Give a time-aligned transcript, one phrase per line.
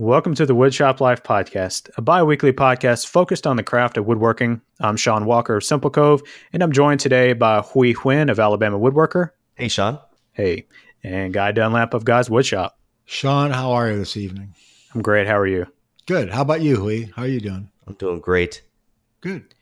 [0.00, 4.06] Welcome to the Woodshop Life Podcast, a bi weekly podcast focused on the craft of
[4.06, 4.62] woodworking.
[4.80, 6.22] I'm Shawn Walker of Simple Cove,
[6.54, 9.32] and I'm joined today by Huy Huynh of Alabama Woodworker.
[9.56, 9.98] Hey, Shawn.
[10.32, 10.66] Hey.
[11.04, 12.70] And Guy Dunlap of Guy's Woodshop.
[13.04, 14.54] Shawn, how are you this evening?
[14.94, 15.26] I'm great.
[15.26, 15.66] How are you?
[16.06, 16.30] Good.
[16.30, 17.12] How about you, Huy?
[17.14, 17.70] How are you doing?
[17.86, 18.62] I'm doing great.
[19.20, 19.54] Good.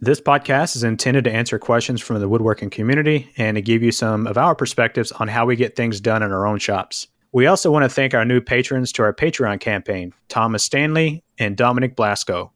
[0.00, 3.92] This podcast is intended to answer questions from the woodworking community and to give you
[3.92, 7.06] some of our perspectives on how we get things done in our own shops.
[7.34, 11.56] We also want to thank our new patrons to our Patreon campaign, Thomas Stanley and
[11.56, 12.52] Dominic Blasco.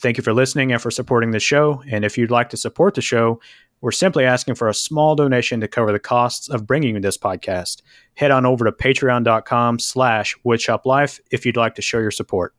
[0.00, 1.80] Thank you for listening and for supporting the show.
[1.88, 3.40] And if you'd like to support the show,
[3.80, 7.16] we're simply asking for a small donation to cover the costs of bringing you this
[7.16, 7.82] podcast.
[8.14, 12.52] Head on over to patreon.com slash woodshoplife if you'd like to show your support.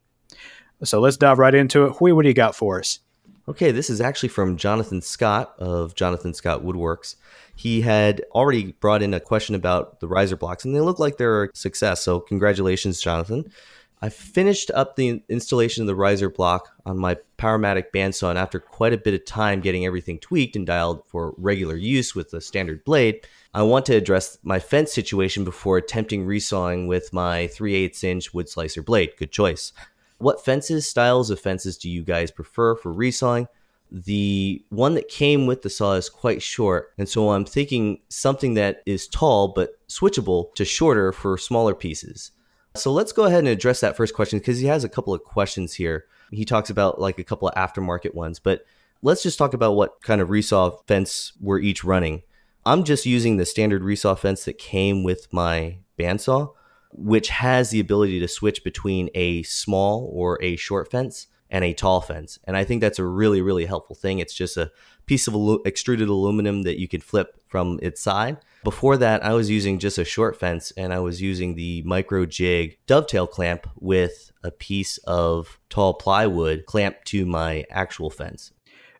[0.85, 1.97] So let's dive right into it.
[1.97, 3.01] Huy, what do you got for us?
[3.49, 7.15] Okay, this is actually from Jonathan Scott of Jonathan Scott Woodworks
[7.57, 11.17] he had already brought in a question about the riser blocks, and they look like
[11.17, 12.03] they're a success.
[12.03, 13.51] So, congratulations, Jonathan.
[13.99, 18.59] I finished up the installation of the riser block on my Powermatic bandsaw, and after
[18.59, 22.41] quite a bit of time getting everything tweaked and dialed for regular use with the
[22.41, 27.73] standard blade, I want to address my fence situation before attempting resawing with my 3
[27.73, 29.13] 8 inch wood slicer blade.
[29.17, 29.73] Good choice.
[30.19, 33.47] What fences, styles of fences do you guys prefer for resawing?
[33.91, 36.93] The one that came with the saw is quite short.
[36.97, 42.31] And so I'm thinking something that is tall but switchable to shorter for smaller pieces.
[42.75, 45.23] So let's go ahead and address that first question because he has a couple of
[45.23, 46.05] questions here.
[46.31, 48.65] He talks about like a couple of aftermarket ones, but
[49.01, 52.23] let's just talk about what kind of resaw fence we're each running.
[52.65, 56.53] I'm just using the standard resaw fence that came with my bandsaw,
[56.91, 61.73] which has the ability to switch between a small or a short fence and a
[61.73, 62.39] tall fence.
[62.45, 64.19] And I think that's a really, really helpful thing.
[64.19, 64.71] It's just a
[65.05, 68.37] piece of alu- extruded aluminum that you can flip from its side.
[68.63, 72.77] Before that, I was using just a short fence and I was using the MicroJig
[72.85, 78.51] dovetail clamp with a piece of tall plywood clamped to my actual fence.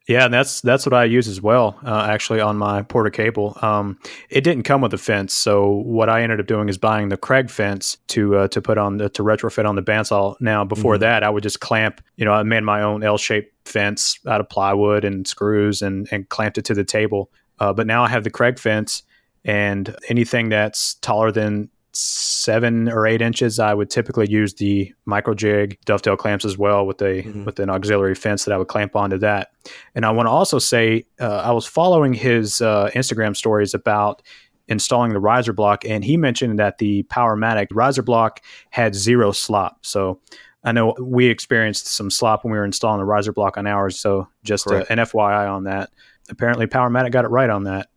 [0.08, 1.78] Yeah, and that's that's what I use as well.
[1.86, 5.34] Uh, actually, on my Porter cable, um, it didn't come with a fence.
[5.34, 8.78] So what I ended up doing is buying the Kreg fence to uh, to put
[8.78, 10.40] on the, to retrofit on the bandsaw.
[10.40, 11.02] Now, before mm-hmm.
[11.02, 12.00] that, I would just clamp.
[12.16, 16.30] You know, I made my own L-shaped fence out of plywood and screws and and
[16.30, 17.30] clamped it to the table.
[17.60, 19.04] Uh, but now I have the Kreg fence,
[19.44, 25.78] and anything that's taller than seven or eight inches, I would typically use the MicroJig
[25.86, 27.46] dovetail clamps as well with a mm-hmm.
[27.46, 29.52] with an auxiliary fence that I would clamp onto that.
[29.96, 34.22] And I want to also say uh, I was following his uh, Instagram stories about
[34.68, 39.86] installing the riser block, and he mentioned that the Powermatic riser block had zero slop.
[39.86, 40.20] So
[40.64, 43.98] I know we experienced some slop when we were installing the riser block on ours.
[43.98, 45.90] So just uh, an FYI on that.
[46.30, 47.88] Apparently, Powermatic got it right on that.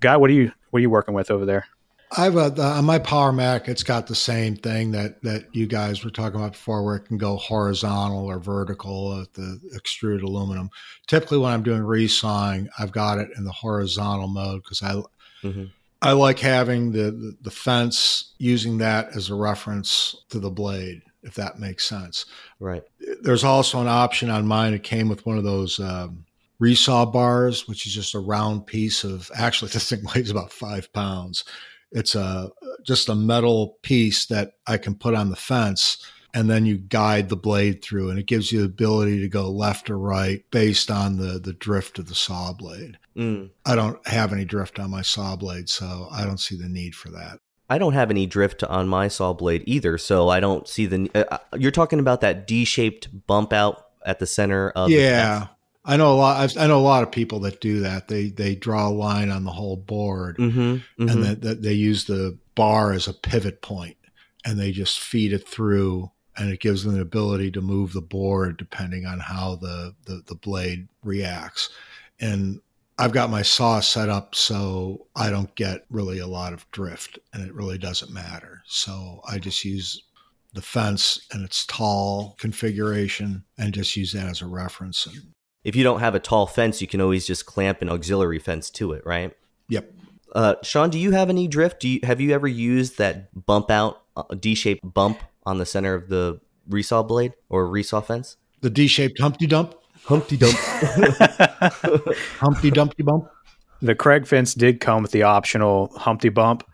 [0.00, 1.66] Guy, what are you what are you working with over there?
[2.16, 6.04] I've uh, on my Power Mac, it's got the same thing that that you guys
[6.04, 10.70] were talking about before, where it can go horizontal or vertical at the extruded aluminum.
[11.06, 15.02] Typically, when I'm doing resawing, I've got it in the horizontal mode because I
[15.42, 15.64] mm-hmm.
[16.02, 21.02] I like having the, the the fence using that as a reference to the blade,
[21.22, 22.26] if that makes sense.
[22.60, 22.82] Right.
[23.22, 24.74] There's also an option on mine.
[24.74, 25.80] It came with one of those.
[25.80, 26.24] Um,
[26.62, 30.90] resaw bars, which is just a round piece of actually this thing weighs about five
[30.92, 31.44] pounds
[31.94, 32.50] it's a
[32.84, 37.28] just a metal piece that I can put on the fence and then you guide
[37.28, 40.90] the blade through and it gives you the ability to go left or right based
[40.90, 42.98] on the the drift of the saw blade.
[43.16, 43.50] Mm.
[43.64, 46.94] I don't have any drift on my saw blade, so I don't see the need
[46.94, 47.38] for that.
[47.70, 51.10] I don't have any drift on my saw blade either, so I don't see the.
[51.14, 55.46] Uh, uh you're talking about that D-shaped bump out at the center of yeah.
[55.84, 56.56] I know a lot.
[56.56, 58.08] I know a lot of people that do that.
[58.08, 61.08] They they draw a line on the whole board, mm-hmm, mm-hmm.
[61.08, 63.96] and that, that they use the bar as a pivot point,
[64.44, 68.00] and they just feed it through, and it gives them the ability to move the
[68.00, 71.68] board depending on how the the, the blade reacts.
[72.18, 72.60] And
[72.96, 77.18] I've got my saw set up so I don't get really a lot of drift,
[77.34, 78.62] and it really doesn't matter.
[78.66, 80.02] So I just use
[80.54, 85.33] the fence and its tall configuration and just use that as a reference and
[85.64, 88.70] if you don't have a tall fence, you can always just clamp an auxiliary fence
[88.70, 89.34] to it, right?
[89.68, 89.92] Yep.
[90.34, 91.80] Uh, Shawn, do you have any drift?
[91.80, 95.94] Do you have you ever used that bump out uh, D-shaped bump on the center
[95.94, 98.36] of the resaw blade or resaw fence?
[98.60, 99.74] The D-shaped Humpty Dump.
[100.04, 100.54] Humpty Dump.
[102.40, 103.28] Humpty Dumpty Bump.
[103.80, 106.64] The Kreg fence did come with the optional Humpty Bump,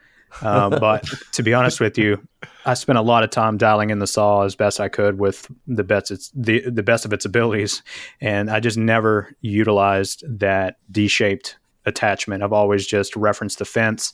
[0.43, 2.27] uh, but to be honest with you,
[2.65, 5.51] I spent a lot of time dialing in the saw as best I could with
[5.67, 7.83] the best its the the best of its abilities,
[8.21, 12.43] and I just never utilized that D-shaped attachment.
[12.43, 14.13] I've always just referenced the fence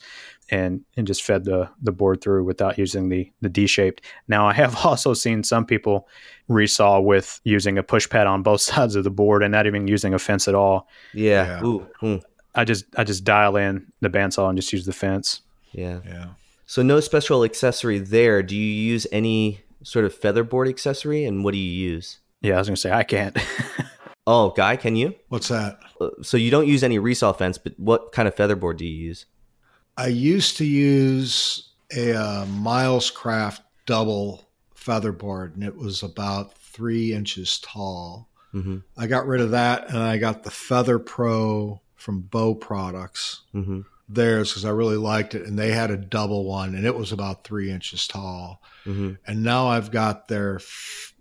[0.50, 4.02] and and just fed the the board through without using the the D shaped.
[4.28, 6.08] Now I have also seen some people
[6.48, 9.88] resaw with using a push pad on both sides of the board and not even
[9.88, 10.88] using a fence at all.
[11.14, 11.60] Yeah.
[11.60, 11.64] yeah.
[11.64, 12.20] Ooh, ooh.
[12.54, 15.42] I just I just dial in the bandsaw and just use the fence.
[15.76, 16.00] Yeah.
[16.05, 16.26] Yeah.
[16.67, 18.43] So no special accessory there.
[18.43, 22.19] Do you use any sort of featherboard accessory and what do you use?
[22.40, 23.37] Yeah, I was gonna say I can't.
[24.26, 25.14] oh, guy, can you?
[25.28, 25.78] What's that?
[26.00, 28.96] Uh, so you don't use any resaw fence, but what kind of featherboard do you
[28.96, 29.26] use?
[29.96, 37.58] I used to use a uh, Milescraft double featherboard, and it was about three inches
[37.61, 38.28] tall.
[38.52, 38.78] Mm-hmm.
[38.96, 43.43] I got rid of that, and I got the Feather Pro from Bow Products.
[43.55, 43.81] Mm-hmm.
[44.08, 47.12] Theirs because I really liked it, and they had a double one, and it was
[47.12, 48.62] about three inches tall.
[48.84, 49.14] Mm-hmm.
[49.26, 50.60] And now I've got their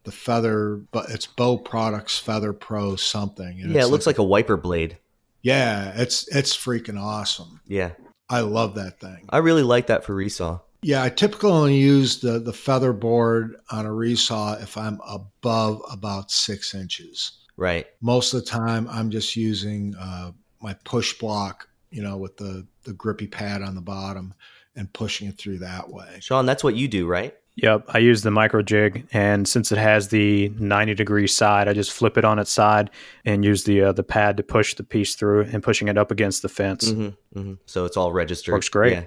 [0.04, 3.58] the feather, but it's Bow Products Feather Pro something.
[3.58, 4.98] yeah, it looks like, like a wiper blade.
[5.42, 7.60] Yeah, it's it's freaking awesome.
[7.68, 7.92] Yeah,
[8.30, 9.26] I love that thing.
[9.30, 10.62] I really like that for resaw.
[10.82, 15.82] Yeah, I typically only use the the feather board on a resaw if I'm above
[15.92, 17.40] about six inches.
[17.58, 17.88] Right.
[18.02, 22.68] Most of the time, I'm just using uh, my push block, you know, with the
[22.84, 24.34] the grippy pad on the bottom
[24.76, 26.18] and pushing it through that way.
[26.20, 27.34] Shawn, that's what you do, right?
[27.56, 31.94] Yep, I use the MicroJig, and since it has the 90 degree side, I just
[31.94, 32.90] flip it on its side
[33.24, 36.12] and use the uh, the pad to push the piece through and pushing it up
[36.12, 36.92] against the fence.
[36.92, 37.54] Mm-hmm, mm-hmm.
[37.66, 38.52] So it's all registered.
[38.52, 38.92] Works great.
[38.92, 39.06] Yeah.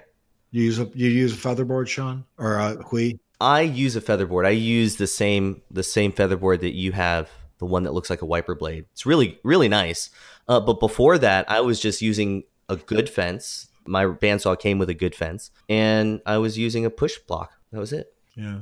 [0.51, 3.19] You use a you use a featherboard, Shawn, or a Huy?
[3.39, 4.47] I use a featherboard.
[4.47, 8.23] I use the same the same featherboard that you have, the one that looks like
[8.23, 8.87] a wiper blade.
[8.93, 10.09] It's really really nice.
[10.49, 13.69] Uh, but before that, I was just using a good fence.
[13.87, 17.53] My bandsaw came with a good fence, and I was using a push block.
[17.73, 18.13] That was it.
[18.35, 18.61] Yeah.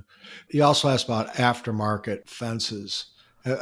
[0.49, 3.07] He also asked about aftermarket fences.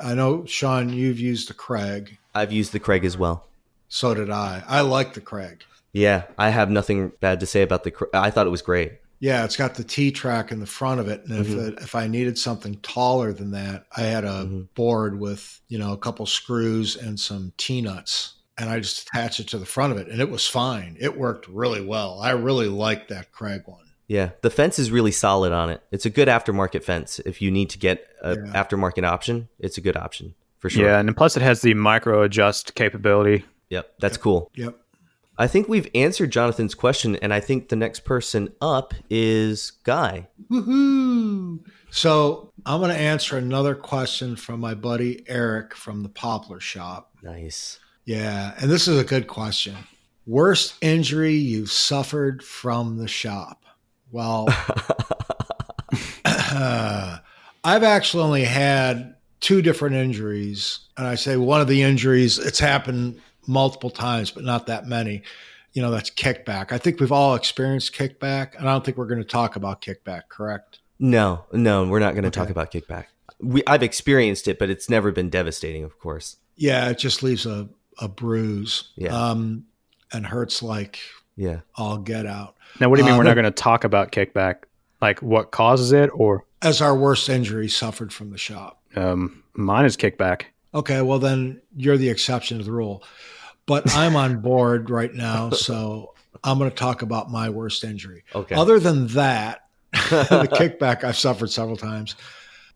[0.02, 2.17] I know, Shawn, you've used the Kreg.
[2.35, 3.49] I've used the Kreg as well.
[3.88, 4.62] So did I.
[4.67, 5.62] I like the Kreg.
[5.93, 7.93] Yeah, I have nothing bad to say about the.
[8.12, 8.94] I thought it was great.
[9.20, 11.69] Yeah, it's got the T track in the front of it, and if mm-hmm.
[11.69, 14.62] it, if I needed something taller than that, I had a mm-hmm.
[14.75, 19.40] board with you know a couple screws and some T nuts, and I just attached
[19.40, 20.96] it to the front of it, and it was fine.
[21.00, 22.20] It worked really well.
[22.20, 23.80] I really liked that Kreg one.
[24.06, 25.82] Yeah, the fence is really solid on it.
[25.90, 27.20] It's a good aftermarket fence.
[27.20, 28.62] If you need to get an yeah.
[28.62, 30.86] aftermarket option, it's a good option for sure.
[30.86, 33.44] Yeah, and plus it has the micro adjust capability.
[33.70, 34.50] Yep, that's cool.
[34.54, 34.78] Yep.
[35.36, 40.28] I think we've answered Jonathan's question, and I think the next person up is Guy.
[40.48, 41.58] Woohoo!
[41.90, 47.10] So I'm going to answer another question from my buddy Eric from the Poplar Shop.
[47.22, 47.80] Nice.
[48.04, 49.76] Yeah, and this is a good question.
[50.26, 53.64] Worst injury you've suffered from the shop?
[54.10, 54.46] Well,
[56.24, 57.18] uh,
[57.64, 60.80] I've actually only had two different injuries.
[60.96, 65.22] And I say one of the injuries, it's happened multiple times, but not that many.
[65.74, 66.72] You know, that's kickback.
[66.72, 69.82] I think we've all experienced kickback, and I don't think we're going to talk about
[69.82, 70.78] kickback, correct?
[70.98, 72.40] No, no, we're not going to okay.
[72.40, 73.06] talk about kickback.
[73.40, 76.36] We, I've experienced it, but it's never been devastating, of course.
[76.56, 77.68] Yeah, it just leaves a,
[77.99, 78.91] a bruise.
[78.96, 79.17] Yeah.
[79.17, 79.67] Um,
[80.12, 81.00] and hurts like
[81.37, 82.56] yeah all get out.
[82.81, 84.64] Now, what do you mean uh, we're not going to talk about kickback?
[85.02, 88.81] Like what causes it, or as our worst injury suffered from the shop?
[88.96, 90.44] Um, mine is kickback.
[90.75, 93.02] Okay, well then you're the exception to the rule.
[93.67, 98.25] But I'm on board right now, so I'm going to talk about my worst injury.
[98.35, 98.55] Okay.
[98.55, 102.17] Other than that, the kickback I've suffered several times.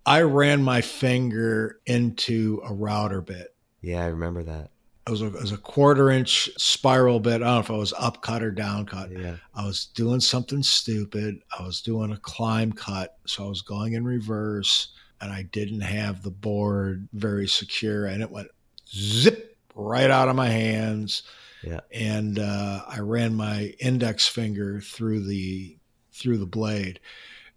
[0.06, 3.54] I ran my finger into a router bit.
[3.83, 4.71] Yeah, I remember that.
[5.09, 7.37] It was, a, it was a quarter inch spiral bit.
[7.37, 9.11] I don't know if I was up cut or down cut.
[9.11, 9.37] Yeah.
[9.55, 11.41] I was doing something stupid.
[11.59, 13.17] I was doing a climb cut.
[13.25, 14.88] So I was going in reverse
[15.23, 18.49] and I didn't have the board very secure and it went
[18.87, 21.23] zip right out of my hands.
[21.62, 21.81] Yeah.
[21.91, 25.75] And uh, I ran my index finger through the
[26.12, 27.00] through the blade.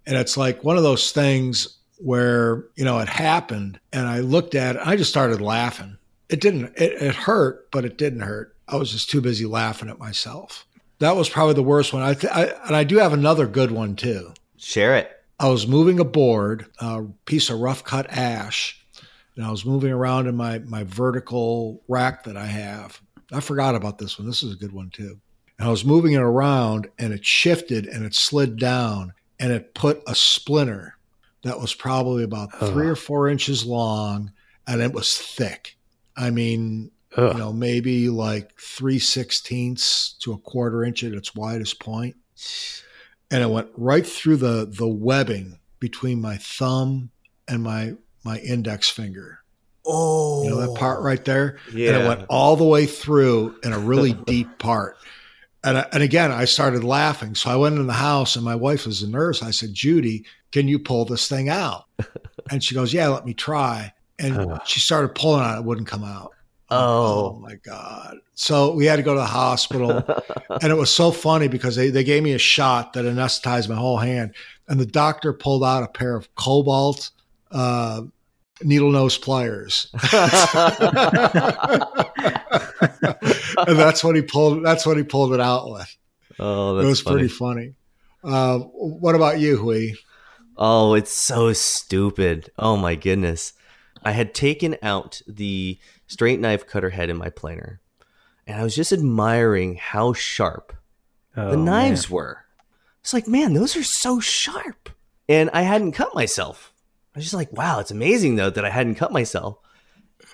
[0.05, 4.55] And it's like one of those things where, you know, it happened and I looked
[4.55, 5.97] at it, I just started laughing
[6.31, 8.55] it didn't it, it hurt but it didn't hurt.
[8.67, 10.65] I was just too busy laughing at myself.
[10.99, 12.03] That was probably the worst one.
[12.03, 14.33] I, th- I and i do have another good one too.
[14.57, 15.11] Share it.
[15.39, 18.83] I was moving a board a piece of rough cut ash
[19.35, 22.99] and i was moving around in my my vertical rack that i have.
[23.31, 24.27] I forgot about this one.
[24.27, 25.19] This is a good one too.
[25.59, 29.73] And i was moving it around and it shifted and it slid down and it
[29.73, 30.95] put a splinter
[31.43, 34.31] that was probably about three or four inches long
[34.67, 35.75] and it was thick
[36.17, 37.33] I mean, Ugh.
[37.33, 42.15] you know, maybe like three sixteenths to a quarter inch at its widest point.
[43.29, 47.11] And it went right through the the webbing between my thumb
[47.47, 49.39] and my my index finger.
[49.85, 51.93] Oh, you know that part right there, Yeah.
[51.93, 54.97] and it went all the way through in a really deep part.
[55.63, 57.33] And I- and again, I started laughing.
[57.35, 59.41] So I went in the house, and my wife was a nurse.
[59.41, 61.85] I said, "Judy, can you pull this thing out?"
[62.49, 65.87] And she goes, "Yeah, let me try." And she started pulling on it; it wouldn't
[65.87, 66.31] come out.
[66.69, 67.37] Oh.
[67.41, 68.17] my god!
[68.33, 70.03] So we had to go to the hospital,
[70.61, 73.75] and it was so funny because they, they gave me a shot that anesthetized my
[73.75, 74.33] whole hand,
[74.67, 77.11] and the doctor pulled out a pair of cobalt
[77.51, 78.01] uh,
[78.63, 80.01] needle nose pliers, and
[83.67, 84.63] that's what he pulled.
[84.63, 85.97] That's what he pulled it out with.
[86.39, 87.15] oh, that's it was funny.
[87.15, 87.73] pretty funny.
[88.23, 89.97] Uh, what about you, Huy?
[90.57, 92.49] Oh, it's so stupid.
[92.57, 93.53] Oh my goodness.
[94.03, 95.77] I had taken out the
[96.07, 97.81] straight knife cutter head in my planer,
[98.47, 100.73] and I was just admiring how sharp
[101.37, 101.65] Oh, the man.
[101.65, 102.45] knives were.
[103.01, 104.89] It's like, man, those are so sharp.
[105.29, 106.73] And I hadn't cut myself.
[107.15, 109.57] I was just like, wow, it's amazing though that I hadn't cut myself.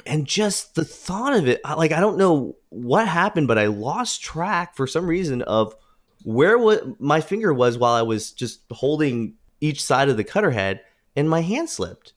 [0.05, 4.21] And just the thought of it, like, I don't know what happened, but I lost
[4.21, 5.75] track for some reason of
[6.23, 10.51] where what my finger was while I was just holding each side of the cutter
[10.51, 10.81] head,
[11.15, 12.13] and my hand slipped.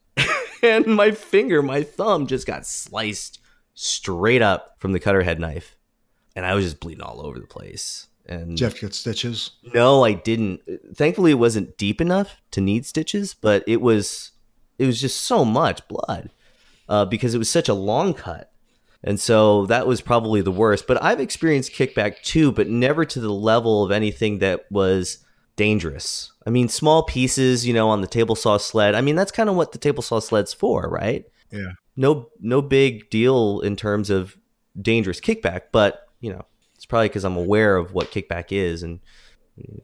[0.61, 3.39] And my finger, my thumb just got sliced
[3.73, 5.75] straight up from the cutter head knife.
[6.35, 8.07] And I was just bleeding all over the place.
[8.25, 9.51] And Jeff get stitches.
[9.73, 10.61] no, I didn't.
[10.95, 14.31] Thankfully, it wasn't deep enough to need stitches, but it was
[14.77, 16.29] it was just so much blood
[16.87, 18.51] uh, because it was such a long cut,
[19.03, 20.87] and so that was probably the worst.
[20.87, 25.25] But I've experienced kickback too, but never to the level of anything that was
[25.55, 26.31] dangerous.
[26.45, 28.95] I mean, small pieces, you know, on the table saw sled.
[28.95, 31.25] I mean, that's kind of what the table saw sled's for, right?
[31.51, 31.71] Yeah.
[31.95, 34.37] No, no big deal in terms of
[34.81, 38.99] dangerous kickback, but you know, it's probably because I'm aware of what kickback is and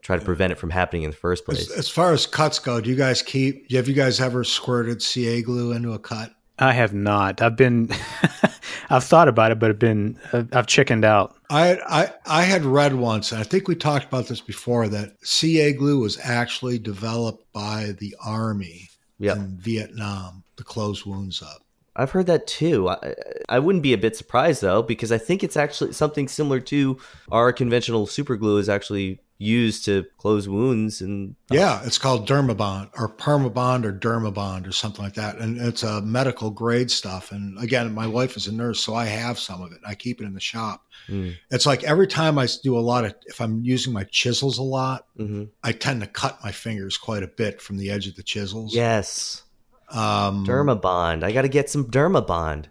[0.02, 1.78] try to prevent it from happening in the first As, place.
[1.78, 3.72] as far as cuts go, do you guys keep?
[3.72, 6.32] Have you guys ever squirted CA glue into a cut?
[6.58, 7.42] I have not.
[7.42, 7.90] I've been,
[8.90, 11.36] I've thought about it, but I've been, uh, I've chickened out.
[11.50, 15.14] I, I I had read once, and I think we talked about this before, that
[15.24, 18.90] CA glue was actually developed by the Army
[19.20, 19.38] Yep.
[19.38, 21.64] in Vietnam to close wounds up.
[21.96, 22.88] I've heard that too.
[22.88, 23.16] I,
[23.50, 27.00] I wouldn't be a bit surprised though, because I think it's actually something similar to
[27.32, 32.90] our conventional super glue is actually used to close wounds and Yeah, it's called Dermabond
[32.98, 37.32] or Permabond or Dermabond or something like that, and it's a medical grade stuff.
[37.32, 39.80] And again, my wife is a nurse, so I have some of it.
[39.86, 40.82] I keep it in the shop.
[41.08, 41.36] Mm.
[41.52, 44.64] It's like every time I do a lot of, if I'm using my chisels a
[44.64, 48.16] lot, hmm I tend to cut my fingers quite a bit from the edge of
[48.16, 48.74] the chisels.
[48.76, 49.44] yes,
[49.90, 51.24] Um, Dermabond.
[51.24, 52.66] I got to get some Dermabond.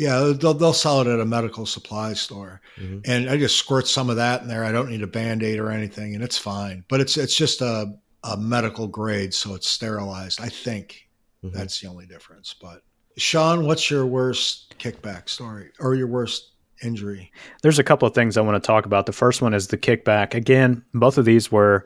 [0.00, 3.02] Yeah, they'll, they'll sell it at a medical supply store, Mhm.
[3.06, 4.64] and I just squirt some of that in there.
[4.64, 6.84] I don't need a band aid or anything, and it's fine.
[6.88, 7.92] But it's it's just a,
[8.24, 10.40] a medical grade, so it's sterilized.
[10.40, 11.06] I think
[11.44, 11.52] Mhm.
[11.52, 12.54] that's the only difference.
[12.58, 12.82] But
[13.18, 16.52] Shawn, what's your worst kickback story or your worst
[16.82, 17.30] injury?
[17.62, 19.04] There's a couple of things I want to talk about.
[19.04, 20.32] The first one is the kickback.
[20.34, 21.84] Again, both of these were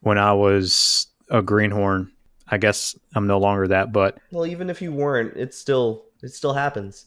[0.00, 2.10] when I was a greenhorn.
[2.48, 6.32] I guess I'm no longer that, but Well, even if you weren't, it still it
[6.32, 7.06] still happens.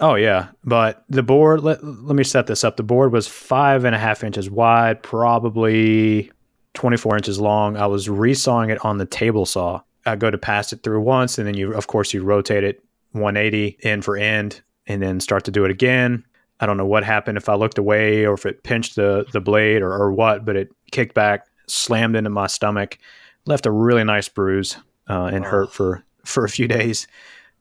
[0.00, 1.62] Oh yeah, but the board.
[1.62, 2.76] Let, let me set this up.
[2.76, 6.30] The board was five and a half inches wide, probably
[6.74, 7.76] twenty four inches long.
[7.76, 9.80] I was resawing it on the table saw.
[10.04, 12.84] I go to pass it through once, and then you, of course, you rotate it
[13.12, 16.24] one eighty end for end, and then start to do it again.
[16.60, 19.40] I don't know what happened if I looked away or if it pinched the the
[19.40, 22.98] blade or, or what, but it kicked back, slammed into my stomach,
[23.46, 24.76] left a really nice bruise,
[25.08, 25.48] uh, and Oh.
[25.48, 27.06] hurt for for a few days.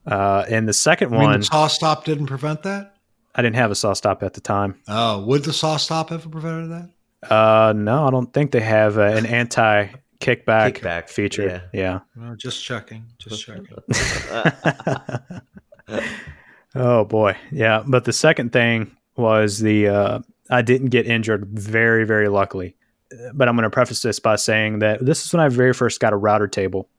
[0.05, 1.39] Uh, and the second I mean, one.
[1.39, 2.95] the saw stop didn't prevent that.
[3.38, 4.79] I didn't have a SawStop at the time.
[4.88, 6.89] Oh, would the SawStop have prevented that?
[7.29, 9.88] Uh, no, I don't think they have uh, an anti
[10.21, 11.69] kickback Kickback, feature.
[11.74, 12.00] Yeah.
[12.15, 13.05] No, just checking.
[13.17, 13.67] Just checking.
[16.75, 17.83] oh boy, yeah.
[17.85, 20.19] But the second thing was the uh,
[20.50, 22.75] I didn't get injured very, very luckily.
[23.12, 25.74] Uh, But I'm going to preface this by saying that this is when I very
[25.74, 26.89] first got a router table,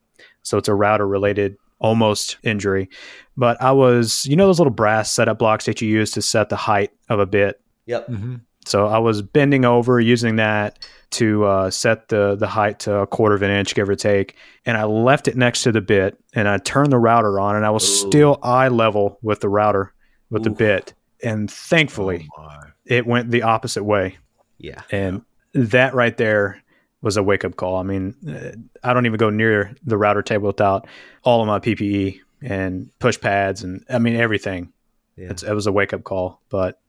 [0.42, 2.88] so it's a router related almost injury.
[3.37, 6.49] But I was, you know, those little brass setup blocks that you use to set
[6.49, 7.61] the height of a bit.
[7.87, 8.06] Yep.
[8.06, 10.78] hmm So I was bending over using that
[11.12, 14.37] to uh, set the the height to a quarter of an inch, give or take.
[14.64, 17.64] And I left it next to the bit, and I turned the router on, and
[17.64, 18.09] I was Ooh.
[18.09, 19.92] still eye level with the router
[20.30, 20.95] with the bit.
[21.23, 22.49] And thankfully, Oh,
[22.85, 24.18] it went the opposite way.
[24.59, 24.83] Yeah.
[24.90, 25.23] And
[25.54, 26.62] that right there
[27.06, 27.76] was a wake up call.
[27.76, 28.50] I mean, uh,
[28.82, 30.88] I don't even go near the router table without
[31.22, 34.72] all of my PPE and push pads, and I mean everything.
[35.14, 35.30] Yeah.
[35.30, 36.80] It's, it was a wake up call, but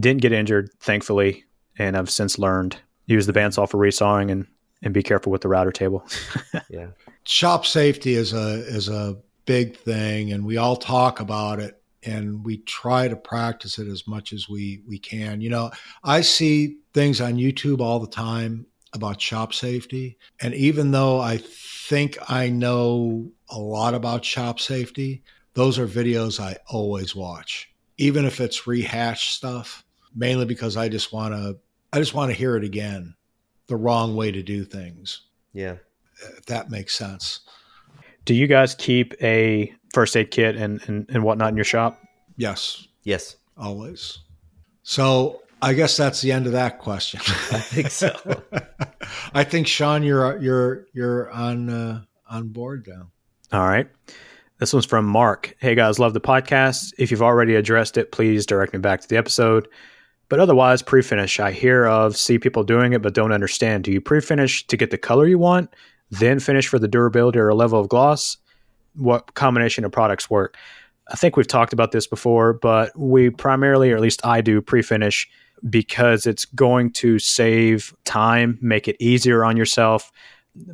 [0.00, 1.44] didn't get injured, thankfully.
[1.78, 4.46] And I've since learned use the bandsaw for resawing and,
[4.82, 6.04] and be careful with the router table.
[6.70, 6.88] Yeah,
[7.24, 12.44] shop safety is a is a big thing and we all talk about it and
[12.44, 15.40] we try to practice it as much as we we can.
[15.40, 15.70] You know,
[16.04, 21.38] I see things on YouTube all the time about shop safety, and even though I
[21.38, 25.22] think I know a lot about shop safety,
[25.54, 29.84] those are videos I always watch, even if it's rehashed stuff.
[30.14, 31.58] Mainly because I just want to
[31.92, 33.14] I just want to hear it again,
[33.66, 35.22] the wrong way to do things.
[35.52, 35.76] Yeah,
[36.36, 37.40] if that makes sense.
[38.24, 42.02] Do you guys keep a first aid kit and, and, and whatnot in your shop?
[42.36, 42.86] Yes.
[43.02, 43.36] Yes.
[43.56, 44.18] Always.
[44.82, 47.20] So I guess that's the end of that question.
[47.26, 48.14] I think so.
[49.34, 53.10] I think Shawn, you're you're you're on uh, on board now.
[53.52, 53.88] All right.
[54.58, 55.56] This one's from Mark.
[55.60, 56.92] Hey guys, love the podcast.
[56.98, 59.68] If you've already addressed it, please direct me back to the episode.
[60.28, 61.40] But otherwise, pre-finish.
[61.40, 63.84] I hear of see people doing it, but don't understand.
[63.84, 65.74] Do you pre-finish to get the color you want,
[66.10, 68.36] then finish for the durability or a level of gloss?
[68.94, 70.56] What combination of products work?
[71.10, 74.60] I think we've talked about this before, but we primarily, or at least I do,
[74.60, 75.26] pre-finish
[75.68, 80.12] because it's going to save time, make it easier on yourself.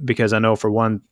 [0.04, 1.02] Because I know for one,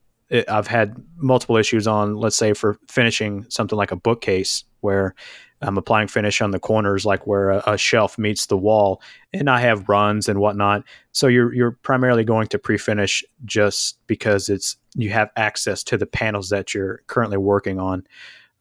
[0.47, 5.15] I've had multiple issues on, let's say, for finishing something like a bookcase where
[5.61, 9.01] I'm applying finish on the corners, like where a, a, shelf meets the wall,
[9.31, 10.83] and I have runs and whatnot.
[11.11, 16.05] So you're you're primarily going to pre-finish just because it's you have access to the
[16.05, 18.05] panels that you're currently working on.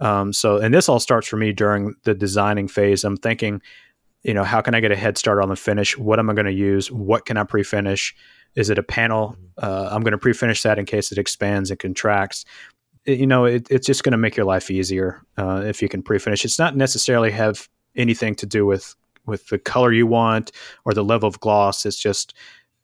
[0.00, 3.04] Um, so, and this all starts for me during the designing phase.
[3.04, 3.62] I'm thinking,
[4.23, 5.99] you know, how can I get a head start on the finish?
[5.99, 6.91] What am I going to use?
[6.91, 8.14] What can I pre-finish?
[8.55, 9.37] Is it a panel?
[9.59, 9.64] Mm-hmm.
[9.64, 12.45] Uh, I'm going to pre-finish that in case it expands and contracts.
[13.05, 15.88] It, you know, it, it's just going to make your life easier uh, if you
[15.88, 16.45] can pre-finish.
[16.45, 20.50] It's not necessarily have anything to do with with the color you want
[20.85, 21.87] or the level of gloss.
[21.87, 22.35] It's just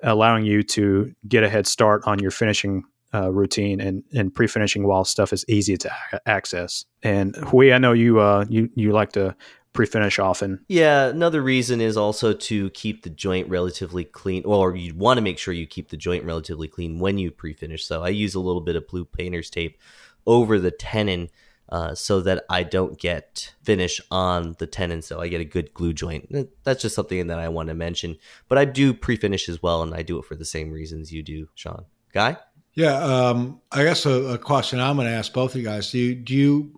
[0.04, 4.86] allowing you to get a head start on your finishing uh, routine and, and pre-finishing
[4.86, 5.90] while stuff is easy to
[6.26, 6.84] access.
[7.02, 9.34] And Huy, I know you uh, you you like to
[9.72, 10.64] pre-finish often.
[10.68, 15.22] Yeah, another reason is also to keep the joint relatively clean, or you want to
[15.22, 17.84] make sure you keep the joint relatively clean when you pre-finish.
[17.84, 19.78] So I use a little bit of blue painter's tape
[20.26, 21.30] over the tenon
[21.68, 25.74] uh, so that I don't get finish on the tenon, so I get a good
[25.74, 26.34] glue joint.
[26.64, 28.16] That's just something that I want to mention.
[28.48, 31.22] But I do pre-finish as well, and I do it for the same reasons you
[31.22, 31.84] do, Shawn.
[32.12, 32.38] Guy?
[32.72, 35.90] Yeah, um, I guess a, a question I'm going to ask both of you guys:
[35.90, 36.77] Do you, do you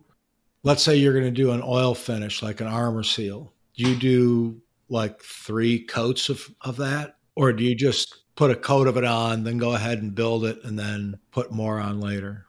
[0.63, 4.61] let's say you're going to do an oil finish like an Arm-R-Seal do you do
[4.91, 7.17] like three coats of, of that?
[7.35, 10.45] Or do you just put a coat of it on then go ahead and build
[10.45, 12.47] it and then put more on later?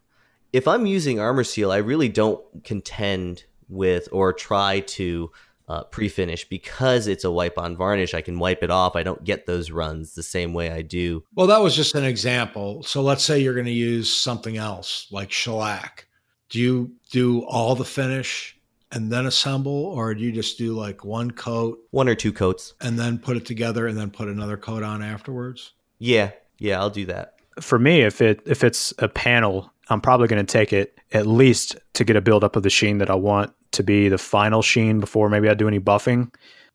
[0.52, 5.32] If i'm using Arm-R-Seal i really don't contend with or try to
[5.70, 6.50] uh, pre-finish.
[6.50, 8.98] Because it's a wipe on varnish i can wipe it off.
[8.98, 11.24] I don't get those runs the same way i do.
[11.36, 12.84] Well that was just an example.
[12.84, 16.08] So let's say you're going to use something else like shellac
[16.52, 18.58] do you do all the finish
[18.92, 21.80] and then assemble or do you just do like one coat?
[21.92, 22.74] One or two coats.
[22.82, 25.72] And then put it together and then put another coat on afterwards?
[25.98, 26.32] Yeah.
[26.60, 27.36] Yeah i'll do that.
[27.60, 31.26] For me if it if it's a panel i'm probably going to take it at
[31.26, 34.62] least to get a buildup of the sheen that i want to be the final
[34.62, 36.34] sheen before maybe i do any buffing.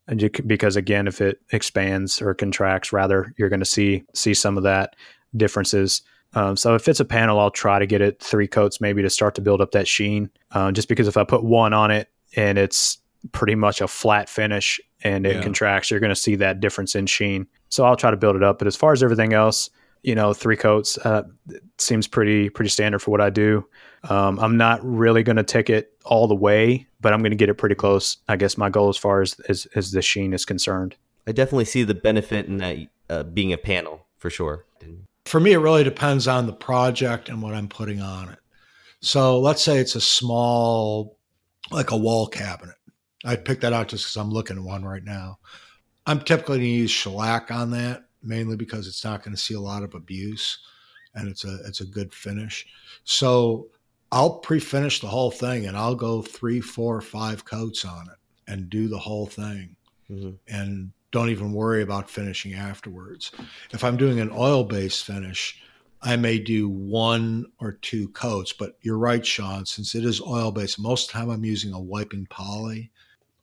[0.08, 4.32] And you, because again if it expands or contracts rather you're going to see see
[4.32, 4.96] some of that
[5.36, 6.00] differences
[6.36, 9.08] um, so if it's a panel, I'll try to get it three coats maybe to
[9.08, 10.30] start to build up that sheen.
[10.52, 12.98] Uh, just because if I put one on it and it's
[13.32, 15.42] pretty much a flat finish and it yeah.
[15.42, 17.46] contracts, you're going to see that difference in sheen.
[17.70, 18.58] So I'll try to build it up.
[18.58, 19.70] But as far as everything else,
[20.02, 21.22] you know, three coats uh,
[21.78, 23.66] seems pretty pretty standard for what I do.
[24.10, 27.36] Um, I'm not really going to take it all the way, but I'm going to
[27.36, 28.18] get it pretty close.
[28.28, 30.96] I guess my goal as far as as, as the sheen is concerned.
[31.26, 32.76] I definitely see the benefit in that
[33.08, 34.66] uh, being a panel for sure.
[35.26, 38.38] For me, it really depends on the project and what I'm putting on it.
[39.00, 41.18] So let's say it's a small,
[41.70, 42.76] like a wall cabinet.
[43.24, 45.38] I picked that out just because I'm looking at one right now.
[46.06, 49.54] I'm typically going to use shellac on that mainly because it's not going to see
[49.54, 50.58] a lot of abuse
[51.14, 52.66] and it's a it's a good finish.
[53.04, 53.68] So
[54.12, 58.70] I'll pre-finish the whole thing and I'll go three, four, five coats on it and
[58.70, 59.76] do the whole thing.
[60.10, 60.30] Mm-hmm.
[60.48, 63.32] And don't even worry about finishing afterwards.
[63.70, 65.58] If I'm doing an oil based finish,
[66.02, 70.52] I may do one or two coats, but you're right, Shawn, since it is oil
[70.52, 72.90] based, most of the time I'm using a wiping poly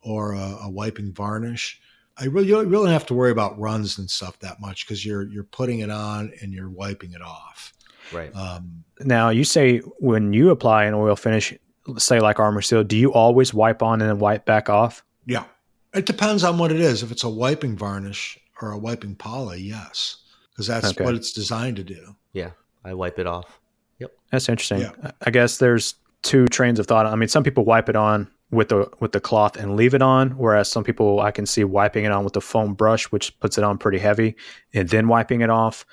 [0.02, 1.82] or a, a wiping varnish.
[2.16, 5.04] I really, you really don't have to worry about runs and stuff that much because
[5.04, 7.74] you're you're putting it on and you're wiping it off.
[8.12, 8.36] Right.
[8.36, 11.58] Um, now you say when you apply an oil finish,
[11.98, 15.04] say like Arm-R-Seal, do you always wipe on and then wipe back off?
[15.26, 15.46] Yeah.
[15.94, 17.04] It depends on what it is.
[17.04, 20.18] If it's a wiping varnish or a wiping poly, yes,
[20.52, 21.04] because that's okay.
[21.04, 22.16] what it's designed to do.
[22.34, 22.52] Yeah,
[22.84, 23.60] I wipe it off.
[24.00, 24.82] Yep, that's interesting.
[24.82, 25.12] Yeah.
[25.22, 27.06] I guess there's two trains of thought.
[27.06, 30.02] I mean, some people wipe it on with the with the cloth and leave it
[30.02, 30.32] on.
[30.32, 33.58] Whereas some people I can see wiping it on with the foam brush, which puts
[33.58, 34.36] it on pretty heavy,
[34.74, 35.86] and then wiping it off.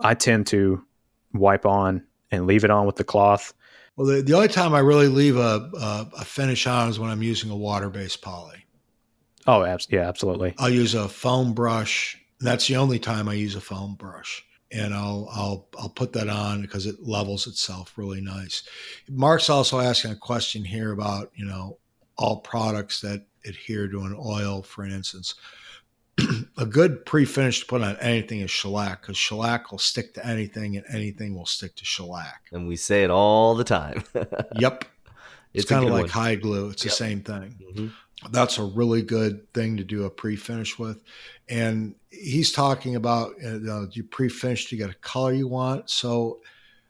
[0.00, 0.84] I tend to
[1.32, 3.54] wipe on and leave it on with the cloth.
[3.96, 7.10] Well, the, the only time I really leave a, a, a finish on is when
[7.10, 8.63] I'm using a water based poly.
[9.46, 10.54] Oh, abs- yeah, absolutely.
[10.58, 12.18] I'll use a foam brush.
[12.40, 16.28] That's the only time I use a foam brush and I'll I'll I'll put that
[16.28, 18.64] on because it levels itself really nice.
[19.08, 21.78] Mark's also asking a question here about you know
[22.18, 25.34] all products that adhere to an oil, for instance.
[26.58, 30.76] a good pre-finish to put on anything is shellac because shellac will stick to anything
[30.76, 32.42] and anything will stick to shellac.
[32.52, 34.04] And we say it all the time.
[34.56, 34.84] yep.
[35.52, 36.10] It's, it's kind of like one.
[36.10, 36.70] hide glue.
[36.70, 36.92] It's yep.
[36.92, 37.56] the same thing.
[37.60, 37.86] Mm-hmm.
[38.30, 41.02] That's a really good thing to do a pre-finish with.
[41.48, 45.90] And he's talking about you, know, you pre-finished, you get a color you want.
[45.90, 46.40] So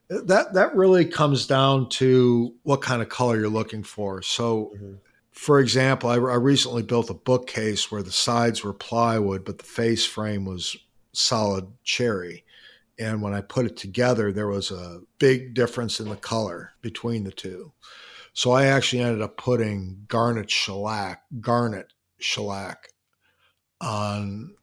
[0.08, 4.22] that that really comes down to what kind of color you're looking for.
[4.22, 4.94] So mm-hmm
[5.34, 9.64] for example, I, I, recently built a bookcase where the sides were plywood, but the
[9.64, 10.76] face frame was
[11.12, 12.44] solid cherry.
[13.00, 17.24] And when I put it together, there was a big difference in the color between
[17.24, 17.72] the two.
[18.34, 22.88] So I actually ended up putting garnet shellac, garnet shellac
[23.80, 24.54] on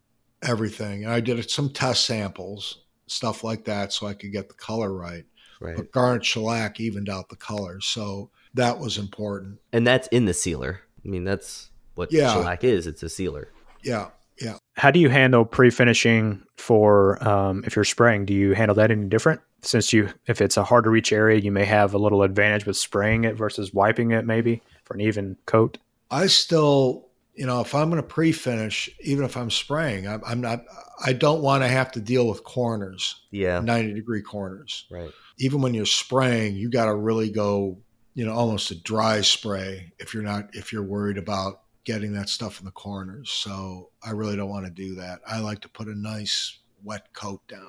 [0.43, 1.05] everything.
[1.05, 4.93] And I did some test samples, stuff like that, so I could get the color
[4.93, 5.25] right.
[5.61, 5.77] Right.
[5.77, 7.79] But garnet shellac evened out the color.
[7.81, 9.59] So that was important.
[9.71, 10.81] And that's in the sealer.
[11.05, 12.33] I mean, that's what yeah.
[12.33, 12.87] shellac is.
[12.87, 13.49] It's a sealer.
[13.83, 14.09] Yeah.
[14.41, 14.57] Yeah.
[14.75, 18.25] How do you handle pre-finishing for um, if you're spraying?
[18.25, 19.41] Do you handle that any different?
[19.61, 22.65] Since you, if it's a hard to reach area, you may have a little advantage
[22.65, 25.77] with spraying it versus wiping it, maybe for an even coat.
[26.09, 30.41] I still, you know, if I'm going to pre-finish, even if I'm spraying, I'm, I'm
[30.41, 30.63] not.
[31.05, 33.21] I don't want to have to deal with corners.
[33.31, 34.87] Yeah, ninety degree corners.
[34.89, 35.11] Right.
[35.37, 37.77] Even when you're spraying, you got to really go
[38.13, 42.29] you know, almost a dry spray if you're not if you're worried about getting that
[42.29, 43.29] stuff in the corners.
[43.31, 45.19] So I really don't want to do that.
[45.27, 47.65] I like to put a nice wet coat down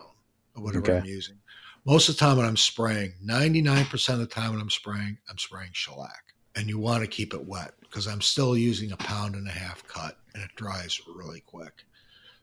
[0.56, 0.98] of whatever okay.
[0.98, 1.36] I'm using.
[1.84, 5.38] Most of the time when I'm spraying, 99% of the time when I'm spraying, I'm
[5.38, 6.34] spraying shellac.
[6.54, 9.52] And you want to keep it wet because I'm still using a pound and a
[9.52, 11.84] half cut and it dries really quick.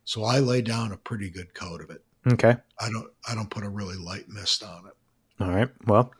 [0.04, 2.04] So I lay down a pretty good coat of it.
[2.28, 2.56] Okay.
[2.80, 4.93] I don't I don't put a really light mist on it.
[5.39, 5.69] All right.
[5.86, 6.12] Well,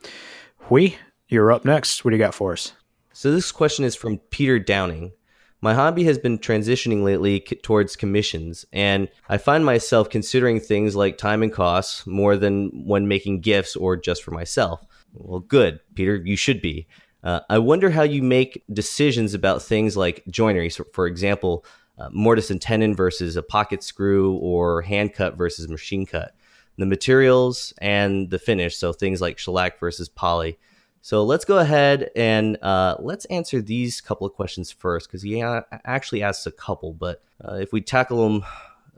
[0.70, 0.96] we
[1.28, 2.04] you're up next.
[2.04, 2.72] What do you got for us?
[3.12, 5.12] So, this question is from Peter Downing.
[5.62, 11.18] My hobby has been transitioning lately towards commissions, and I find myself considering things like
[11.18, 14.82] time and costs more than when making gifts or just for myself.
[15.12, 16.86] Well, good, Peter, you should be.
[17.22, 20.70] Uh, I wonder how you make decisions about things like joinery.
[20.70, 21.66] So for example,
[21.98, 26.34] uh, mortise and tenon versus a pocket screw, or hand cut versus machine cut.
[26.78, 30.58] The materials and the finish, so things like shellac versus poly.
[31.02, 35.42] So let's go ahead and uh, let's answer these couple of questions first because he
[35.42, 38.44] actually asks a couple, but uh, if we tackle them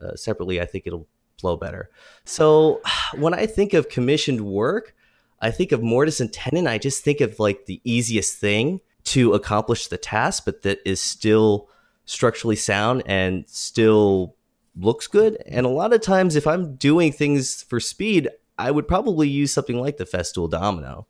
[0.00, 1.06] uh, separately, I think it'll
[1.38, 1.90] flow better.
[2.24, 2.80] So
[3.14, 4.94] when I think of commissioned work,
[5.40, 6.66] I think of mortise and tenon.
[6.66, 11.00] I just think of like the easiest thing to accomplish the task, but that is
[11.00, 11.68] still
[12.04, 14.36] structurally sound and still
[14.76, 15.42] looks good.
[15.46, 19.52] And a lot of times, if I'm doing things for speed, I would probably use
[19.52, 21.06] something like the Festool Domino.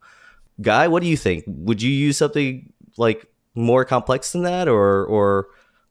[0.61, 1.43] Guy, what do you think?
[1.47, 5.47] Would you use something like more complex than that, or or